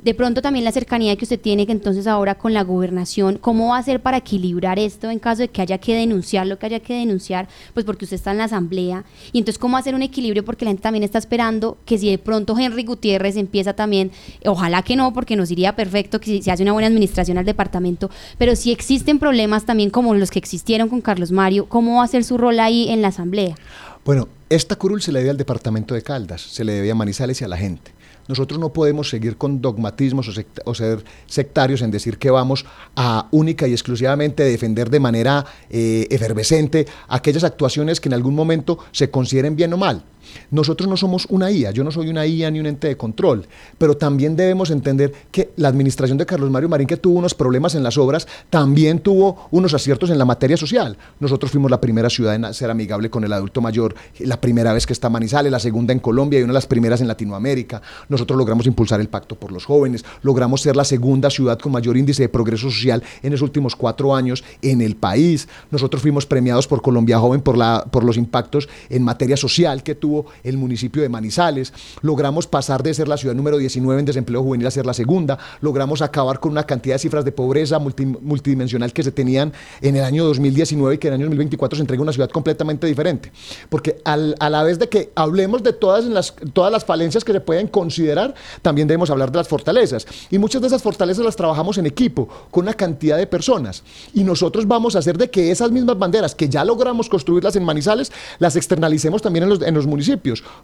[0.03, 3.69] De pronto también la cercanía que usted tiene que entonces ahora con la gobernación, ¿cómo
[3.69, 6.65] va a hacer para equilibrar esto en caso de que haya que denunciar lo que
[6.65, 7.47] haya que denunciar?
[7.73, 9.05] Pues porque usted está en la asamblea.
[9.31, 10.43] Y entonces, ¿cómo hacer un equilibrio?
[10.43, 14.11] Porque la gente también está esperando que si de pronto Henry Gutiérrez empieza también,
[14.45, 18.09] ojalá que no, porque nos iría perfecto que se hace una buena administración al departamento,
[18.37, 22.07] pero si existen problemas también como los que existieron con Carlos Mario, ¿cómo va a
[22.07, 23.55] ser su rol ahí en la asamblea?
[24.03, 27.39] Bueno, esta curul se le debe al departamento de Caldas, se le debe a Manizales
[27.39, 27.92] y a la gente.
[28.27, 32.65] Nosotros no podemos seguir con dogmatismos o, o ser sectarios en decir que vamos
[32.95, 38.79] a única y exclusivamente defender de manera eh, efervescente aquellas actuaciones que en algún momento
[38.91, 40.03] se consideren bien o mal.
[40.51, 43.45] Nosotros no somos una IA, yo no soy una IA ni un ente de control,
[43.77, 47.75] pero también debemos entender que la administración de Carlos Mario Marín, que tuvo unos problemas
[47.75, 50.97] en las obras, también tuvo unos aciertos en la materia social.
[51.19, 54.85] Nosotros fuimos la primera ciudad en ser amigable con el adulto mayor, la primera vez
[54.85, 57.81] que está Manizales, la segunda en Colombia y una de las primeras en Latinoamérica.
[58.09, 61.97] Nosotros logramos impulsar el pacto por los jóvenes, logramos ser la segunda ciudad con mayor
[61.97, 65.47] índice de progreso social en los últimos cuatro años en el país.
[65.71, 69.95] Nosotros fuimos premiados por Colombia Joven por, la, por los impactos en materia social que
[69.95, 71.73] tuvo el municipio de Manizales.
[72.01, 75.37] Logramos pasar de ser la ciudad número 19 en desempleo juvenil a ser la segunda.
[75.61, 79.95] Logramos acabar con una cantidad de cifras de pobreza multi- multidimensional que se tenían en
[79.95, 83.31] el año 2019 y que en el año 2024 se entrega una ciudad completamente diferente.
[83.69, 87.31] Porque al- a la vez de que hablemos de todas las, todas las falencias que
[87.33, 90.05] se pueden considerar, también debemos hablar de las fortalezas.
[90.29, 93.83] Y muchas de esas fortalezas las trabajamos en equipo, con una cantidad de personas.
[94.13, 97.63] Y nosotros vamos a hacer de que esas mismas banderas que ya logramos construirlas en
[97.63, 100.12] Manizales, las externalicemos también en los, en los municipios.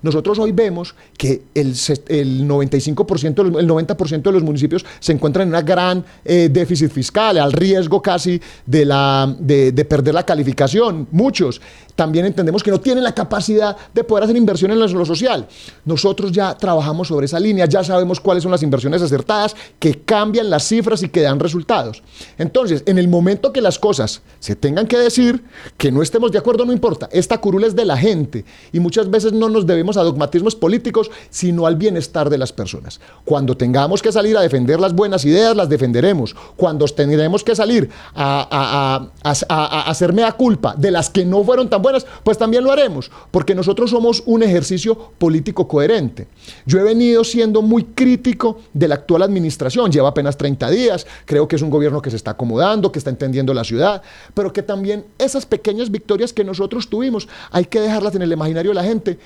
[0.02, 1.74] Nosotros hoy vemos que el,
[2.08, 6.50] el 95%, de los- el 90% de los municipios se encuentran en una gran eh,
[6.52, 11.08] déficit fiscal, al riesgo casi de, la, de perder la calificación.
[11.12, 11.62] Muchos
[12.00, 15.46] también entendemos que no tienen la capacidad de poder hacer inversión en lo, social.
[15.84, 20.50] Nosotros ya trabajamos sobre esa línea, ya sabemos cuáles son las inversiones acertadas, que cambian
[20.50, 22.02] las cifras y que dan resultados.
[22.38, 25.44] Entonces, en el momento que las cosas se tengan que decir,
[25.78, 27.10] que no estemos de acuerdo, no importa.
[27.12, 31.12] Esta curul es de la gente y muchas veces no nos debemos a dogmatismos políticos,
[31.30, 33.02] sino al bienestar de las personas.
[33.26, 36.34] Cuando tengamos que salir a defender las buenas ideas, las defenderemos.
[36.56, 41.10] Cuando tendremos que salir a, a, a, a- a- a hacer mea culpa de las
[41.10, 41.89] que no fueron tan buenas,
[42.24, 46.28] pues también lo haremos, porque nosotros somos un ejercicio político coherente.
[46.66, 51.48] Yo he venido siendo muy crítico de la actual administración, lleva apenas 30 días, creo
[51.48, 54.02] que es un gobierno que se está acomodando, que está entendiendo la ciudad,
[54.34, 58.72] pero que también esas pequeñas victorias que nosotros tuvimos hay que dejarlas en el imaginario
[58.72, 59.20] de la gente,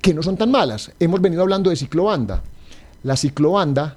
[0.00, 0.90] que no son tan malas.
[0.98, 2.42] Hemos venido hablando de ciclobanda.
[3.02, 3.96] La ciclobanda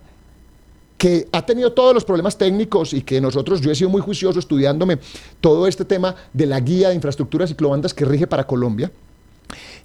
[0.98, 4.40] que ha tenido todos los problemas técnicos y que nosotros, yo he sido muy juicioso
[4.40, 5.00] estudiándome
[5.42, 8.92] todo este tema de la guía de infraestructuras ciclobandas que rige para Colombia,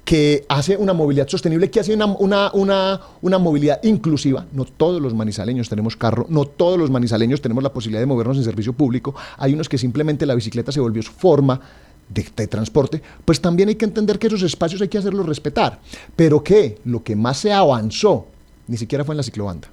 [0.04, 4.46] que hace una movilidad sostenible, que hace una, una, una, movilidad inclusiva.
[4.52, 8.38] No todos los manizaleños tenemos carro, no todos los manizaleños tenemos la posibilidad de movernos
[8.38, 9.14] en servicio público.
[9.36, 11.60] Hay unos que simplemente la bicicleta se volvió su forma
[12.08, 15.80] de, de transporte, pues también hay que entender que esos espacios hay que hacerlos respetar.
[16.16, 18.26] Pero que lo que más se avanzó
[18.66, 19.68] ni siquiera fue en la ciclobanda,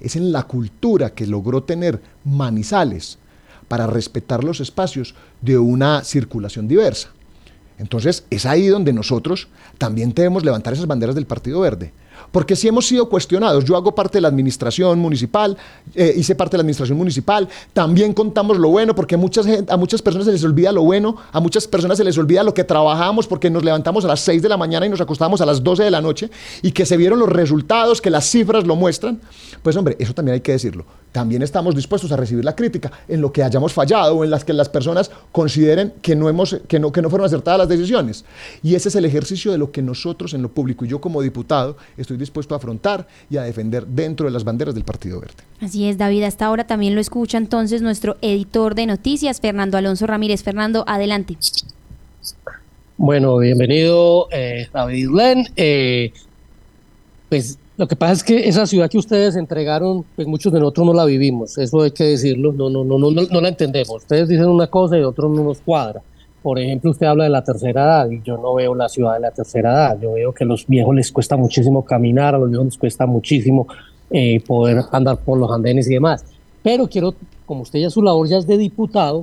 [0.00, 3.18] es en la cultura que logró tener Manizales
[3.68, 7.10] para respetar los espacios de una circulación diversa.
[7.78, 11.92] Entonces, es ahí donde nosotros también debemos levantar esas banderas del Partido Verde.
[12.30, 15.56] Porque si hemos sido cuestionados, yo hago parte de la administración municipal,
[15.94, 19.46] eh, hice parte de la administración municipal, también contamos lo bueno, porque a muchas,
[20.02, 23.26] personas se les olvida lo bueno, a muchas personas se les olvida lo que trabajamos,
[23.26, 25.84] porque nos levantamos a las 6 de la mañana y nos acostamos a las 12
[25.84, 26.30] de la noche,
[26.62, 29.20] y que se vieron los resultados, que las cifras lo muestran.
[29.62, 30.84] Pues hombre, eso también hay que decirlo.
[31.12, 34.44] También estamos dispuestos a recibir la crítica en lo que hayamos fallado o en las
[34.44, 38.24] que las personas consideren que no, hemos, que no, que no fueron acertadas las decisiones.
[38.62, 41.22] Y ese es el ejercicio de lo que nosotros en lo público y yo como
[41.22, 45.34] diputado estoy dispuesto a afrontar y a defender dentro de las banderas del Partido Verde.
[45.60, 46.24] Así es, David.
[46.24, 50.42] Hasta ahora también lo escucha entonces nuestro editor de noticias, Fernando Alonso Ramírez.
[50.42, 51.36] Fernando, adelante.
[52.96, 55.44] Bueno, bienvenido eh, David Len.
[55.56, 56.12] Eh,
[57.28, 60.88] pues lo que pasa es que esa ciudad que ustedes entregaron, pues muchos de nosotros
[60.88, 64.02] no la vivimos, eso hay que decirlo, no, no, no, no, no, la entendemos.
[64.02, 66.02] Ustedes dicen una cosa y otros no nos cuadra.
[66.42, 69.20] Por ejemplo, usted habla de la tercera edad y yo no veo la ciudad de
[69.20, 69.98] la tercera edad.
[70.00, 73.06] Yo veo que a los viejos les cuesta muchísimo caminar, a los viejos les cuesta
[73.06, 73.68] muchísimo
[74.10, 76.24] eh, poder andar por los andenes y demás.
[76.64, 77.14] Pero quiero,
[77.46, 79.22] como usted ya su labor ya es de diputado,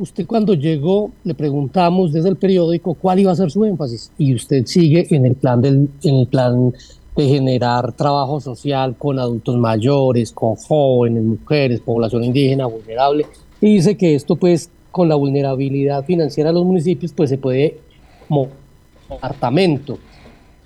[0.00, 4.34] usted cuando llegó le preguntamos desde el periódico cuál iba a ser su énfasis y
[4.34, 6.72] usted sigue en el plan del en el plan
[7.16, 13.26] de generar trabajo social con adultos mayores, con jóvenes, mujeres, población indígena vulnerable
[13.60, 17.80] y dice que esto pues con la vulnerabilidad financiera de los municipios pues se puede
[18.28, 18.48] como
[19.08, 19.98] departamento.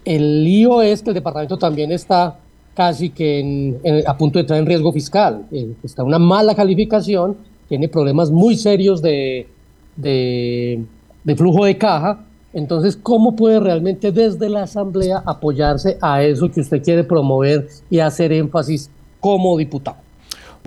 [0.04, 2.38] El lío es que el departamento también está
[2.74, 5.46] casi que a punto de entrar en riesgo fiscal.
[5.50, 7.36] Eh, está una mala calificación,
[7.68, 9.48] tiene problemas muy serios de,
[9.96, 12.24] de flujo de caja.
[12.56, 17.98] Entonces, ¿cómo puede realmente desde la Asamblea apoyarse a eso que usted quiere promover y
[17.98, 18.88] hacer énfasis
[19.20, 20.05] como diputado?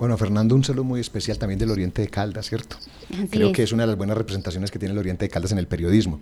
[0.00, 2.78] Bueno, Fernando, un saludo muy especial también del Oriente de Caldas, ¿cierto?
[3.12, 3.52] Así Creo es.
[3.54, 5.66] que es una de las buenas representaciones que tiene el Oriente de Caldas en el
[5.66, 6.20] periodismo.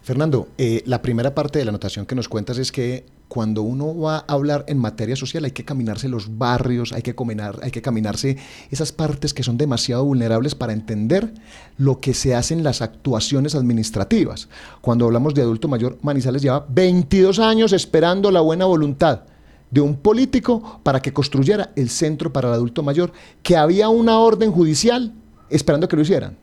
[0.00, 3.94] Fernando, eh, la primera parte de la anotación que nos cuentas es que cuando uno
[3.94, 7.70] va a hablar en materia social hay que caminarse los barrios, hay que, caminar, hay
[7.70, 8.38] que caminarse
[8.70, 11.34] esas partes que son demasiado vulnerables para entender
[11.76, 14.48] lo que se hacen las actuaciones administrativas.
[14.80, 19.24] Cuando hablamos de adulto mayor, Manizales lleva 22 años esperando la buena voluntad
[19.70, 23.12] de un político para que construyera el centro para el adulto mayor,
[23.42, 25.12] que había una orden judicial
[25.48, 26.36] esperando que lo hicieran.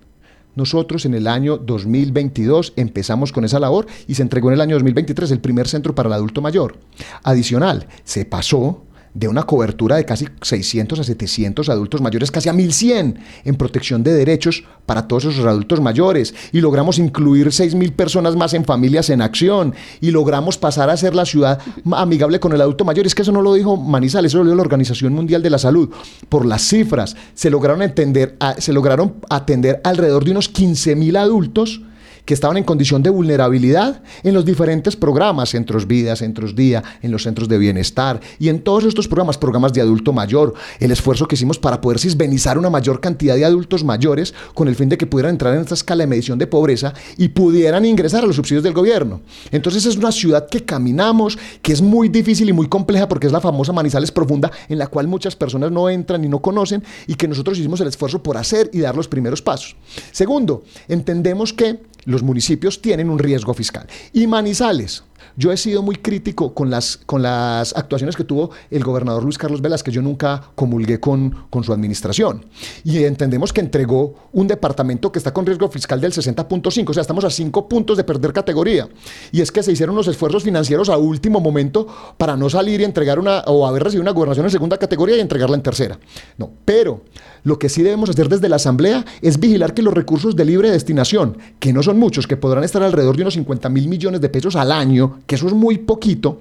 [0.55, 4.75] Nosotros en el año 2022 empezamos con esa labor y se entregó en el año
[4.75, 6.79] 2023 el primer centro para el adulto mayor.
[7.21, 8.83] Adicional, se pasó
[9.17, 14.03] de una cobertura de casi 600 a 700 adultos mayores, casi a 1100 en protección
[14.03, 16.35] de derechos para todos esos adultos mayores.
[16.51, 19.73] Y logramos incluir 6.000 personas más en familias en acción.
[20.01, 21.59] Y logramos pasar a ser la ciudad
[21.93, 23.07] amigable con el adulto mayor.
[23.07, 25.57] Es que eso no lo dijo Manizales, eso lo dijo la Organización Mundial de la
[25.57, 25.89] Salud.
[26.29, 31.81] Por las cifras, se lograron, entender, se lograron atender alrededor de unos 15.000 adultos
[32.27, 37.09] que estaban en condición de vulnerabilidad en los diferentes programas, centros vida, centros día, en
[37.09, 41.25] los centros de bienestar y en todos estos programas, programas de adulto mayor, el esfuerzo
[41.25, 44.97] que hicimos para poder sisbenizar una mayor cantidad de adultos mayores con el fin de
[44.97, 48.35] que pudieran entrar en esta escala de medición de pobreza y pudieran ingresar a los
[48.35, 49.21] subsidios del gobierno.
[49.51, 53.33] Entonces es una ciudad que caminamos, que es muy difícil y muy compleja porque es
[53.33, 57.15] la famosa Manizales Profunda en la cual muchas personas no entran y no conocen y
[57.15, 59.77] que nosotros hicimos el esfuerzo por hacer y dar los primeros pasos.
[60.11, 63.85] Segundo, entendemos que los municipios tienen un riesgo fiscal.
[64.13, 65.03] Y Manizales,
[65.37, 69.37] yo he sido muy crítico con las, con las actuaciones que tuvo el gobernador Luis
[69.37, 72.45] Carlos Velas, que yo nunca comulgué con, con su administración.
[72.83, 77.01] Y entendemos que entregó un departamento que está con riesgo fiscal del 60.5, o sea,
[77.01, 78.89] estamos a 5 puntos de perder categoría.
[79.31, 82.83] Y es que se hicieron los esfuerzos financieros a último momento para no salir y
[82.83, 85.99] entregar una, o haber recibido una gobernación en segunda categoría y entregarla en tercera.
[86.37, 87.01] No, pero
[87.43, 90.71] lo que sí debemos hacer desde la Asamblea es vigilar que los recursos de libre
[90.71, 94.29] destinación, que no son muchos, que podrán estar alrededor de unos 50 mil millones de
[94.29, 96.39] pesos al año, que eso es muy poquito,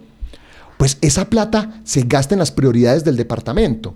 [0.78, 3.94] pues esa plata se gasta en las prioridades del departamento.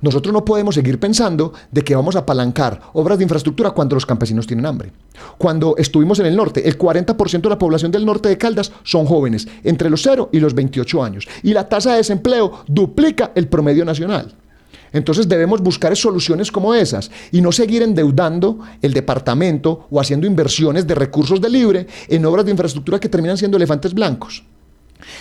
[0.00, 4.04] Nosotros no podemos seguir pensando de que vamos a apalancar obras de infraestructura cuando los
[4.04, 4.92] campesinos tienen hambre.
[5.38, 9.06] Cuando estuvimos en el norte, el 40% de la población del norte de Caldas son
[9.06, 11.28] jóvenes, entre los 0 y los 28 años.
[11.44, 14.34] Y la tasa de desempleo duplica el promedio nacional.
[14.92, 20.86] Entonces debemos buscar soluciones como esas y no seguir endeudando el departamento o haciendo inversiones
[20.86, 24.44] de recursos de libre en obras de infraestructura que terminan siendo elefantes blancos.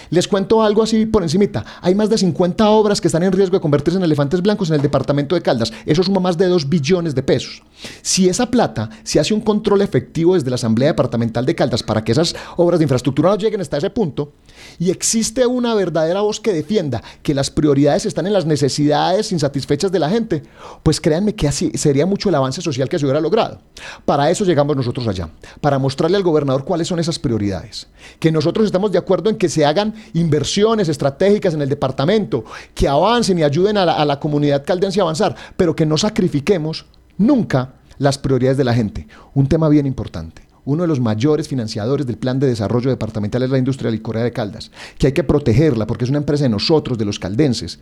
[0.09, 1.65] Les cuento algo así por encimita.
[1.81, 4.75] Hay más de 50 obras que están en riesgo de convertirse en elefantes blancos en
[4.75, 5.71] el departamento de Caldas.
[5.85, 7.63] Eso suma más de 2 billones de pesos.
[8.01, 12.03] Si esa plata se hace un control efectivo desde la Asamblea Departamental de Caldas para
[12.03, 14.33] que esas obras de infraestructura no lleguen hasta ese punto,
[14.79, 19.91] y existe una verdadera voz que defienda que las prioridades están en las necesidades insatisfechas
[19.91, 20.43] de la gente,
[20.83, 23.59] pues créanme que así sería mucho el avance social que se hubiera logrado.
[24.05, 25.29] Para eso llegamos nosotros allá,
[25.59, 27.87] para mostrarle al gobernador cuáles son esas prioridades.
[28.19, 32.45] Que nosotros estamos de acuerdo en que se hagan inversiones estratégicas en el departamento,
[32.75, 35.97] que avancen y ayuden a la, a la comunidad caldense a avanzar, pero que no
[35.97, 36.85] sacrifiquemos
[37.17, 39.07] nunca las prioridades de la gente.
[39.33, 40.43] Un tema bien importante.
[40.63, 44.31] Uno de los mayores financiadores del plan de desarrollo departamental es la industria licorera de
[44.31, 47.79] Caldas, que hay que protegerla porque es una empresa de nosotros, de los caldenses.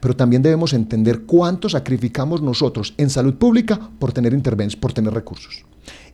[0.00, 4.36] Pero también debemos entender cuánto sacrificamos nosotros en salud pública por tener
[4.80, 5.64] por tener recursos.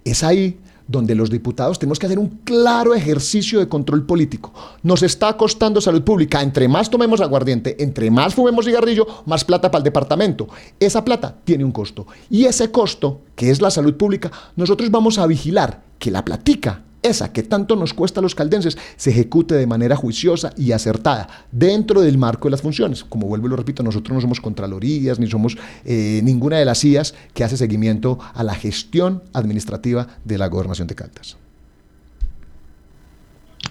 [0.05, 4.53] Es ahí donde los diputados tenemos que hacer un claro ejercicio de control político.
[4.83, 6.43] Nos está costando salud pública.
[6.43, 10.49] Entre más tomemos aguardiente, entre más fumemos cigarrillo, más plata para el departamento.
[10.79, 12.07] Esa plata tiene un costo.
[12.31, 16.83] Y ese costo, que es la salud pública, nosotros vamos a vigilar que la platica
[17.05, 21.47] esa que tanto nos cuesta a los caldenses se ejecute de manera juiciosa y acertada
[21.53, 23.05] dentro del marco de las funciones.
[23.05, 26.85] Como vuelvo y lo repito, nosotros no somos contralorías ni somos eh, ninguna de las
[26.85, 31.37] IAS que hace seguimiento a la gestión administrativa de la gobernación de Caldas.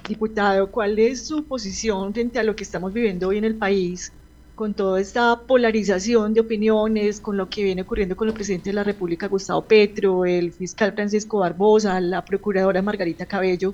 [0.07, 4.11] Diputado, ¿cuál es su posición frente a lo que estamos viviendo hoy en el país?
[4.55, 8.75] Con toda esta polarización de opiniones, con lo que viene ocurriendo con el presidente de
[8.75, 13.73] la República, Gustavo Petro, el fiscal Francisco Barbosa, la procuradora Margarita Cabello,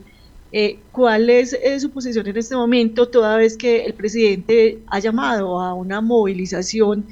[0.51, 4.99] eh, ¿cuál es eh, su posición en este momento, toda vez que el presidente ha
[4.99, 7.05] llamado a una movilización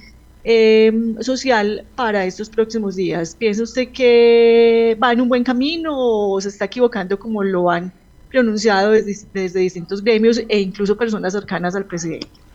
[0.43, 3.35] eh, social para estos próximos días?
[3.35, 7.91] ¿Piensa usted que va en un buen camino o se está equivocando como lo han
[8.29, 12.46] pronunciado desde, desde distintos gremios e incluso personas cercanas al presidente?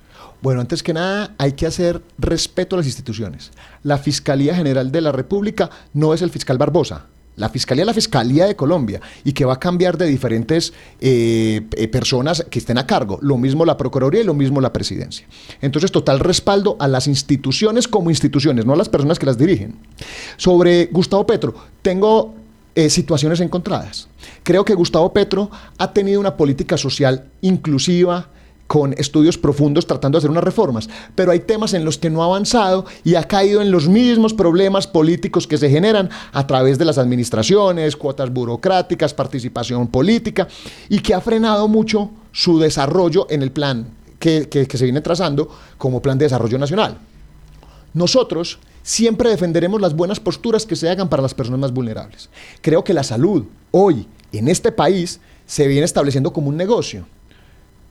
[0.43, 3.53] Bueno, antes que nada hay que hacer respeto a las instituciones.
[3.85, 7.07] La Fiscalía General de la República no es el fiscal Barbosa.
[7.37, 11.63] La Fiscalía es la Fiscalía de Colombia y que va a cambiar de diferentes eh,
[11.77, 13.21] eh, personas que estén a cargo.
[13.23, 15.27] Lo mismo la Procuraduría y lo mismo la Presidencia.
[15.61, 19.77] Entonces, total respaldo a las instituciones como instituciones, no a las personas que las dirigen.
[20.37, 22.35] Sobre Gustavo Petro, tengo
[22.75, 24.09] eh, situaciones encontradas.
[24.43, 28.29] Creo que Gustavo Petro ha tenido una política social inclusiva,
[28.73, 32.23] con estudios profundos tratando de hacer unas reformas, pero hay temas en los que no
[32.23, 36.79] ha avanzado y ha caído en los mismos problemas políticos que se generan a través
[36.79, 40.49] de las administraciones, cuotas burocráticas, participación política,
[40.89, 46.01] y que ha frenado mucho su desarrollo en el plan que, se viene trazando como
[46.01, 46.97] plan de desarrollo nacional.
[47.93, 52.31] Nosotros siempre defenderemos las buenas posturas que se hagan para las personas más vulnerables.
[52.63, 57.05] Creo que la salud hoy en este país se viene estableciendo como un negocio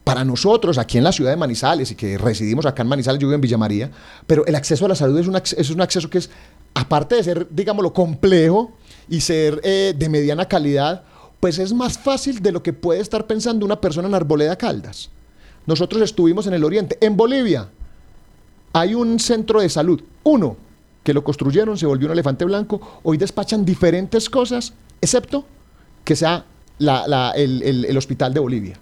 [0.04, 3.28] para nosotros aquí en la ciudad de Manizales y que residimos acá en Manizales, yo
[3.28, 3.92] vivo en Villa María,
[4.26, 6.30] pero el acceso a la salud es un, es un acceso que es,
[6.74, 8.72] aparte de ser, digámoslo, complejo
[9.10, 11.04] y ser eh, de mediana calidad,
[11.40, 15.10] pues es más fácil de lo que puede estar pensando una persona en Arboleda Caldas.
[15.68, 17.70] Nosotros estuvimos en el oriente, en Bolivia.
[18.74, 20.58] Hay un centro de salud, uno,
[21.04, 25.46] que lo construyeron, se volvió un elefante blanco, hoy despachan diferentes cosas, excepto
[26.04, 26.46] que sea
[26.80, 28.78] la, el hospital de Bolivia.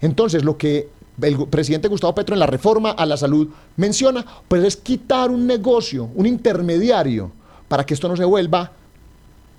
[0.00, 0.88] Entonces, lo que
[1.20, 5.46] el presidente Gustavo Petro en la reforma a la salud menciona, pues es quitar un
[5.46, 7.32] negocio, un intermediario,
[7.66, 8.72] para que esto no se vuelva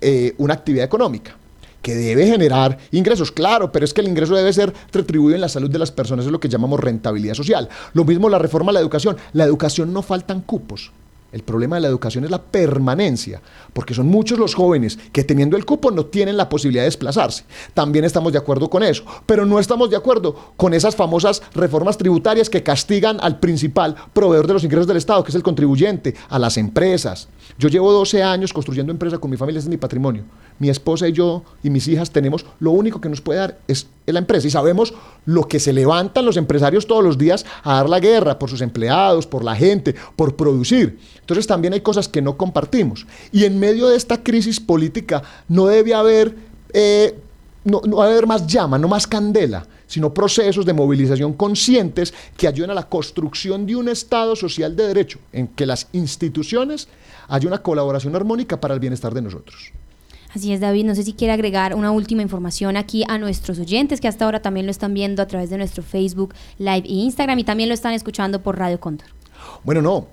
[0.01, 1.35] eh, una actividad económica
[1.81, 5.49] que debe generar ingresos, claro, pero es que el ingreso debe ser retribuido en la
[5.49, 7.69] salud de las personas, es lo que llamamos rentabilidad social.
[7.93, 9.15] Lo mismo la reforma a la educación.
[9.33, 10.91] La educación no faltan cupos.
[11.31, 13.41] El problema de la educación es la permanencia,
[13.73, 17.45] porque son muchos los jóvenes que teniendo el cupo no tienen la posibilidad de desplazarse.
[17.73, 21.97] También estamos de acuerdo con eso, pero no estamos de acuerdo con esas famosas reformas
[21.97, 26.15] tributarias que castigan al principal proveedor de los ingresos del Estado, que es el contribuyente,
[26.29, 27.27] a las empresas.
[27.57, 30.23] Yo llevo 12 años construyendo empresa con mi familia, ese es mi patrimonio.
[30.59, 33.87] Mi esposa y yo y mis hijas tenemos, lo único que nos puede dar es
[34.05, 34.93] la empresa y sabemos
[35.25, 38.61] lo que se levantan los empresarios todos los días a dar la guerra por sus
[38.61, 40.99] empleados, por la gente, por producir.
[41.19, 43.05] Entonces también hay cosas que no compartimos.
[43.31, 46.35] Y en medio de esta crisis política no debe haber,
[46.73, 47.17] eh,
[47.63, 52.47] no, no debe haber más llama, no más candela, sino procesos de movilización conscientes que
[52.47, 56.87] ayuden a la construcción de un Estado social de derecho, en que las instituciones
[57.27, 59.71] haya una colaboración armónica para el bienestar de nosotros.
[60.33, 60.85] Así es, David.
[60.85, 64.41] No sé si quiere agregar una última información aquí a nuestros oyentes que hasta ahora
[64.41, 67.73] también lo están viendo a través de nuestro Facebook Live e Instagram y también lo
[67.73, 69.07] están escuchando por Radio Cóndor.
[69.63, 70.07] Bueno, no,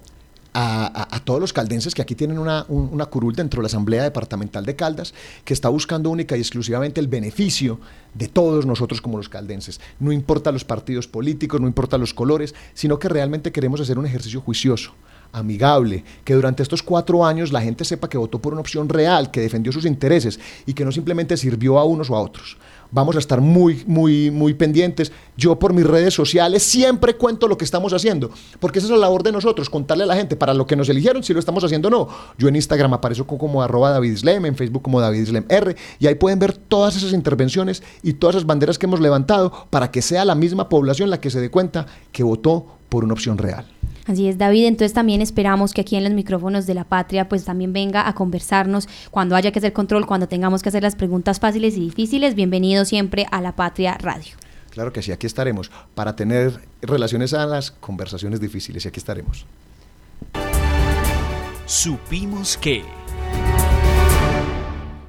[0.58, 3.66] a, a, todos los caldenses que aquí tienen una, un, una curul dentro de la
[3.66, 5.12] Asamblea Departamental de Caldas
[5.44, 7.78] que está buscando única y exclusivamente el beneficio
[8.14, 9.80] de todos nosotros como los caldenses.
[10.00, 14.06] No importa los partidos políticos, no importa los colores, sino que realmente queremos hacer un
[14.06, 14.94] ejercicio juicioso
[15.37, 19.30] amigable, que durante estos cuatro años la gente sepa que votó por una opción real,
[19.30, 22.57] que defendió sus intereses y que no simplemente sirvió a unos o a otros.
[22.91, 25.12] Vamos a estar muy, muy, muy pendientes.
[25.37, 28.30] Yo por mis redes sociales siempre cuento lo que estamos haciendo,
[28.61, 30.89] porque esa es la labor de nosotros, contarle a la gente para lo que nos
[30.89, 32.09] eligieron, si lo estamos haciendo o no.
[32.39, 36.14] Yo en Instagram aparezco como arroba David en Facebook como David Islem R, y ahí
[36.14, 40.24] pueden ver todas esas intervenciones y todas esas banderas que hemos levantado para que sea
[40.24, 43.66] la misma población la que se dé cuenta que votó por una opción real.
[44.07, 44.66] Así es, David.
[44.66, 48.14] Entonces también esperamos que aquí en los micrófonos de la patria, pues también venga a
[48.14, 52.34] conversarnos cuando haya que hacer control, cuando tengamos que hacer las preguntas fáciles y difíciles.
[52.34, 54.34] Bienvenido siempre a la Patria Radio.
[54.70, 59.46] Claro que sí, aquí estaremos para tener relaciones a las conversaciones difíciles y aquí estaremos.
[61.64, 63.05] Supimos que...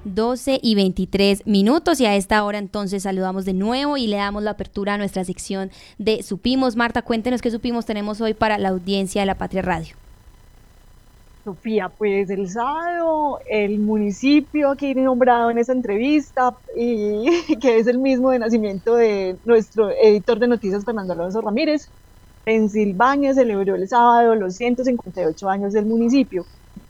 [0.07, 4.43] 12 y 23 minutos y a esta hora entonces saludamos de nuevo y le damos
[4.43, 6.75] la apertura a nuestra sección de Supimos.
[6.75, 9.95] Marta, cuéntenos qué supimos tenemos hoy para la audiencia de la Patria Radio.
[11.43, 17.99] Sofía, pues el sábado el municipio que nombrado en esa entrevista y que es el
[17.99, 21.89] mismo de nacimiento de nuestro editor de noticias Fernando Alonso Ramírez,
[22.43, 26.45] Pensilvania celebró el sábado los 158 años del municipio.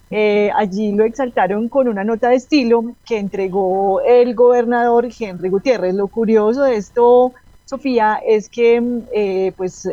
[0.10, 5.93] Eh, allí lo exaltaron con una nota de estilo que entregó el gobernador Henry Gutiérrez.
[5.95, 7.34] Lo curioso de esto,
[7.66, 8.82] Sofía, es que
[9.14, 9.89] eh, pues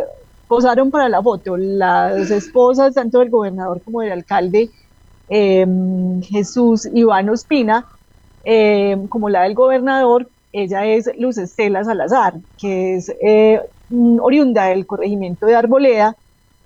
[0.46, 4.70] posaron para la foto las esposas tanto del gobernador como del alcalde
[5.28, 5.66] eh,
[6.22, 7.86] Jesús Iván Ospina,
[8.44, 13.60] eh, como la del gobernador, ella es Luz Estela Salazar, que es eh,
[14.20, 16.16] oriunda del corregimiento de Arboleda,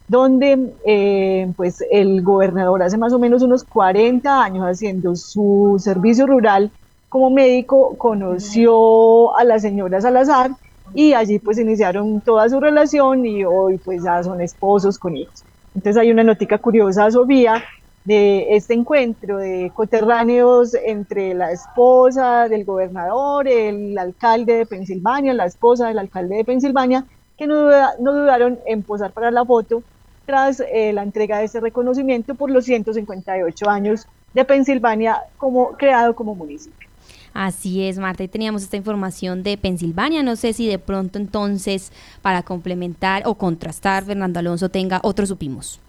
[0.09, 6.27] donde eh, pues el gobernador hace más o menos unos 40 años haciendo su servicio
[6.27, 6.71] rural
[7.09, 10.51] como médico conoció a la señora Salazar
[10.95, 15.45] y allí pues iniciaron toda su relación y hoy pues ya son esposos con hijos.
[15.75, 17.63] Entonces hay una notica curiosa, Sofía,
[18.05, 25.45] de este encuentro de coterráneos entre la esposa del gobernador, el alcalde de Pensilvania, la
[25.45, 27.05] esposa del alcalde de Pensilvania,
[27.37, 29.83] que no, duda, no dudaron en posar para la foto
[30.29, 36.15] tras eh, la entrega de este reconocimiento por los 158 años de Pensilvania como creado
[36.15, 36.87] como municipio.
[37.33, 40.23] Así es, Marta, y teníamos esta información de Pensilvania.
[40.23, 45.81] No sé si de pronto entonces, para complementar o contrastar, Fernando Alonso tenga otro supimos.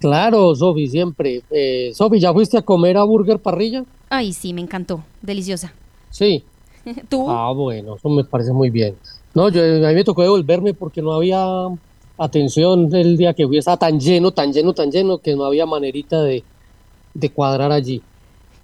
[0.00, 1.42] Claro, Sofi, siempre.
[1.50, 3.84] Eh, Sofi, ¿ya fuiste a comer a Burger Parrilla?
[4.08, 5.04] Ay, sí, me encantó.
[5.20, 5.74] Deliciosa.
[6.08, 6.42] Sí.
[7.10, 7.28] ¿Tú?
[7.28, 8.96] Ah, bueno, eso me parece muy bien.
[9.34, 11.44] No, yo, a mí me tocó devolverme porque no había
[12.18, 13.58] atención el día que fui.
[13.58, 16.44] Estaba tan lleno, tan lleno, tan lleno que no había manerita de,
[17.32, 18.02] cuadrar allí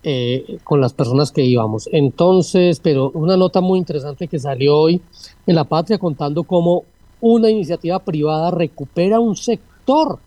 [0.03, 1.89] eh, con las personas que íbamos.
[1.93, 5.01] Entonces, pero una nota muy interesante que salió hoy
[5.47, 6.85] en La Patria contando cómo
[7.21, 10.19] una iniciativa privada recupera un sector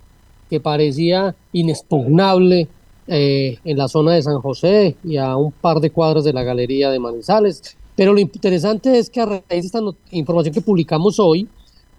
[0.49, 2.67] que parecía inexpugnable
[3.07, 6.43] eh, en la zona de San José y a un par de cuadras de la
[6.43, 7.75] galería de Manizales.
[7.95, 11.47] Pero lo interesante es que a raíz de esta información que publicamos hoy,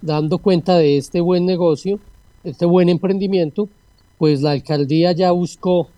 [0.04, 1.98] dando cuenta de este buen negocio,
[2.44, 3.68] este buen emprendimiento,
[4.18, 5.88] pues la alcaldía ya buscó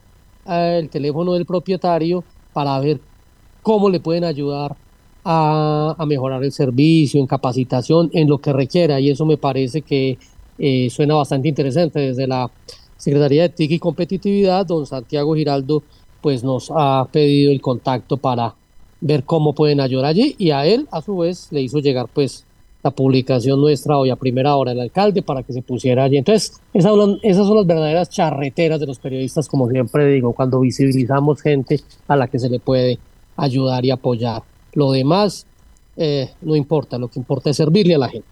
[0.49, 3.01] eh, el teléfono del propietario para ver
[3.63, 4.77] cómo le pueden ayudar
[5.25, 9.01] a, mejorar el servicio, en capacitación, en lo que requiera.
[9.01, 10.19] Y eso me parece que
[10.57, 11.99] eh, suena bastante interesante.
[11.99, 12.49] Desde la
[12.97, 15.83] Secretaría de TIC y Competitividad, don Santiago Giraldo,
[16.21, 18.55] pues nos ha pedido el contacto para
[19.01, 22.46] ver cómo pueden ayudar allí y a él a su vez le hizo llegar pues
[22.91, 26.17] publicación nuestra hoy a primera hora del alcalde para que se pusiera allí.
[26.17, 30.61] Entonces, esas son, esas son las verdaderas charreteras de los periodistas, como siempre digo, cuando
[30.61, 32.99] visibilizamos gente a la que se le puede
[33.37, 34.43] ayudar y apoyar.
[34.75, 35.47] Lo demás
[35.97, 38.29] eh, no importa, lo que importa es servirle a la gente.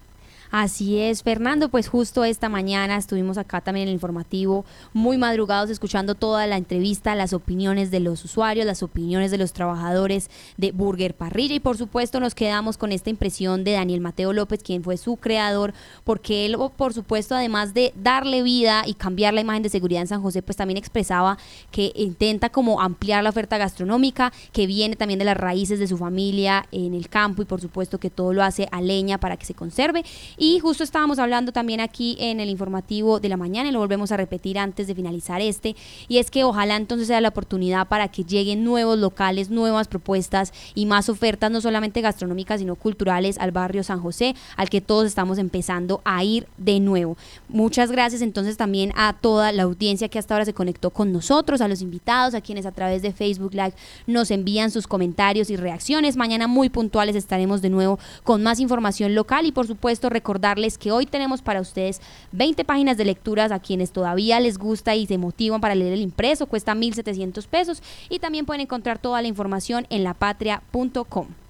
[0.51, 5.69] Así es, Fernando, pues justo esta mañana estuvimos acá también en el informativo, muy madrugados,
[5.69, 10.71] escuchando toda la entrevista, las opiniones de los usuarios, las opiniones de los trabajadores de
[10.71, 14.83] Burger Parrilla y por supuesto nos quedamos con esta impresión de Daniel Mateo López, quien
[14.83, 15.73] fue su creador,
[16.03, 20.07] porque él, por supuesto, además de darle vida y cambiar la imagen de seguridad en
[20.07, 21.37] San José, pues también expresaba
[21.71, 25.97] que intenta como ampliar la oferta gastronómica, que viene también de las raíces de su
[25.97, 29.45] familia en el campo y por supuesto que todo lo hace a leña para que
[29.45, 30.03] se conserve.
[30.37, 34.11] Y justo estábamos hablando también aquí en el informativo de la mañana y lo volvemos
[34.11, 35.75] a repetir antes de finalizar este,
[36.07, 40.53] y es que ojalá entonces sea la oportunidad para que lleguen nuevos locales, nuevas propuestas
[40.73, 45.05] y más ofertas, no solamente gastronómicas, sino culturales al barrio San José, al que todos
[45.05, 47.17] estamos empezando a ir de nuevo.
[47.49, 51.61] Muchas gracias entonces también a toda la audiencia que hasta ahora se conectó con nosotros,
[51.61, 53.73] a los invitados, a quienes a través de Facebook Live
[54.07, 56.17] nos envían sus comentarios y reacciones.
[56.17, 60.91] Mañana muy puntuales estaremos de nuevo con más información local y por supuesto recordarles que
[60.91, 62.01] hoy tenemos para ustedes
[62.31, 66.01] 20 páginas de lecturas a quienes todavía les gusta y se motivan para leer el
[66.01, 71.44] impreso, cuesta 1.700 pesos y también pueden encontrar toda la información en lapatria.com.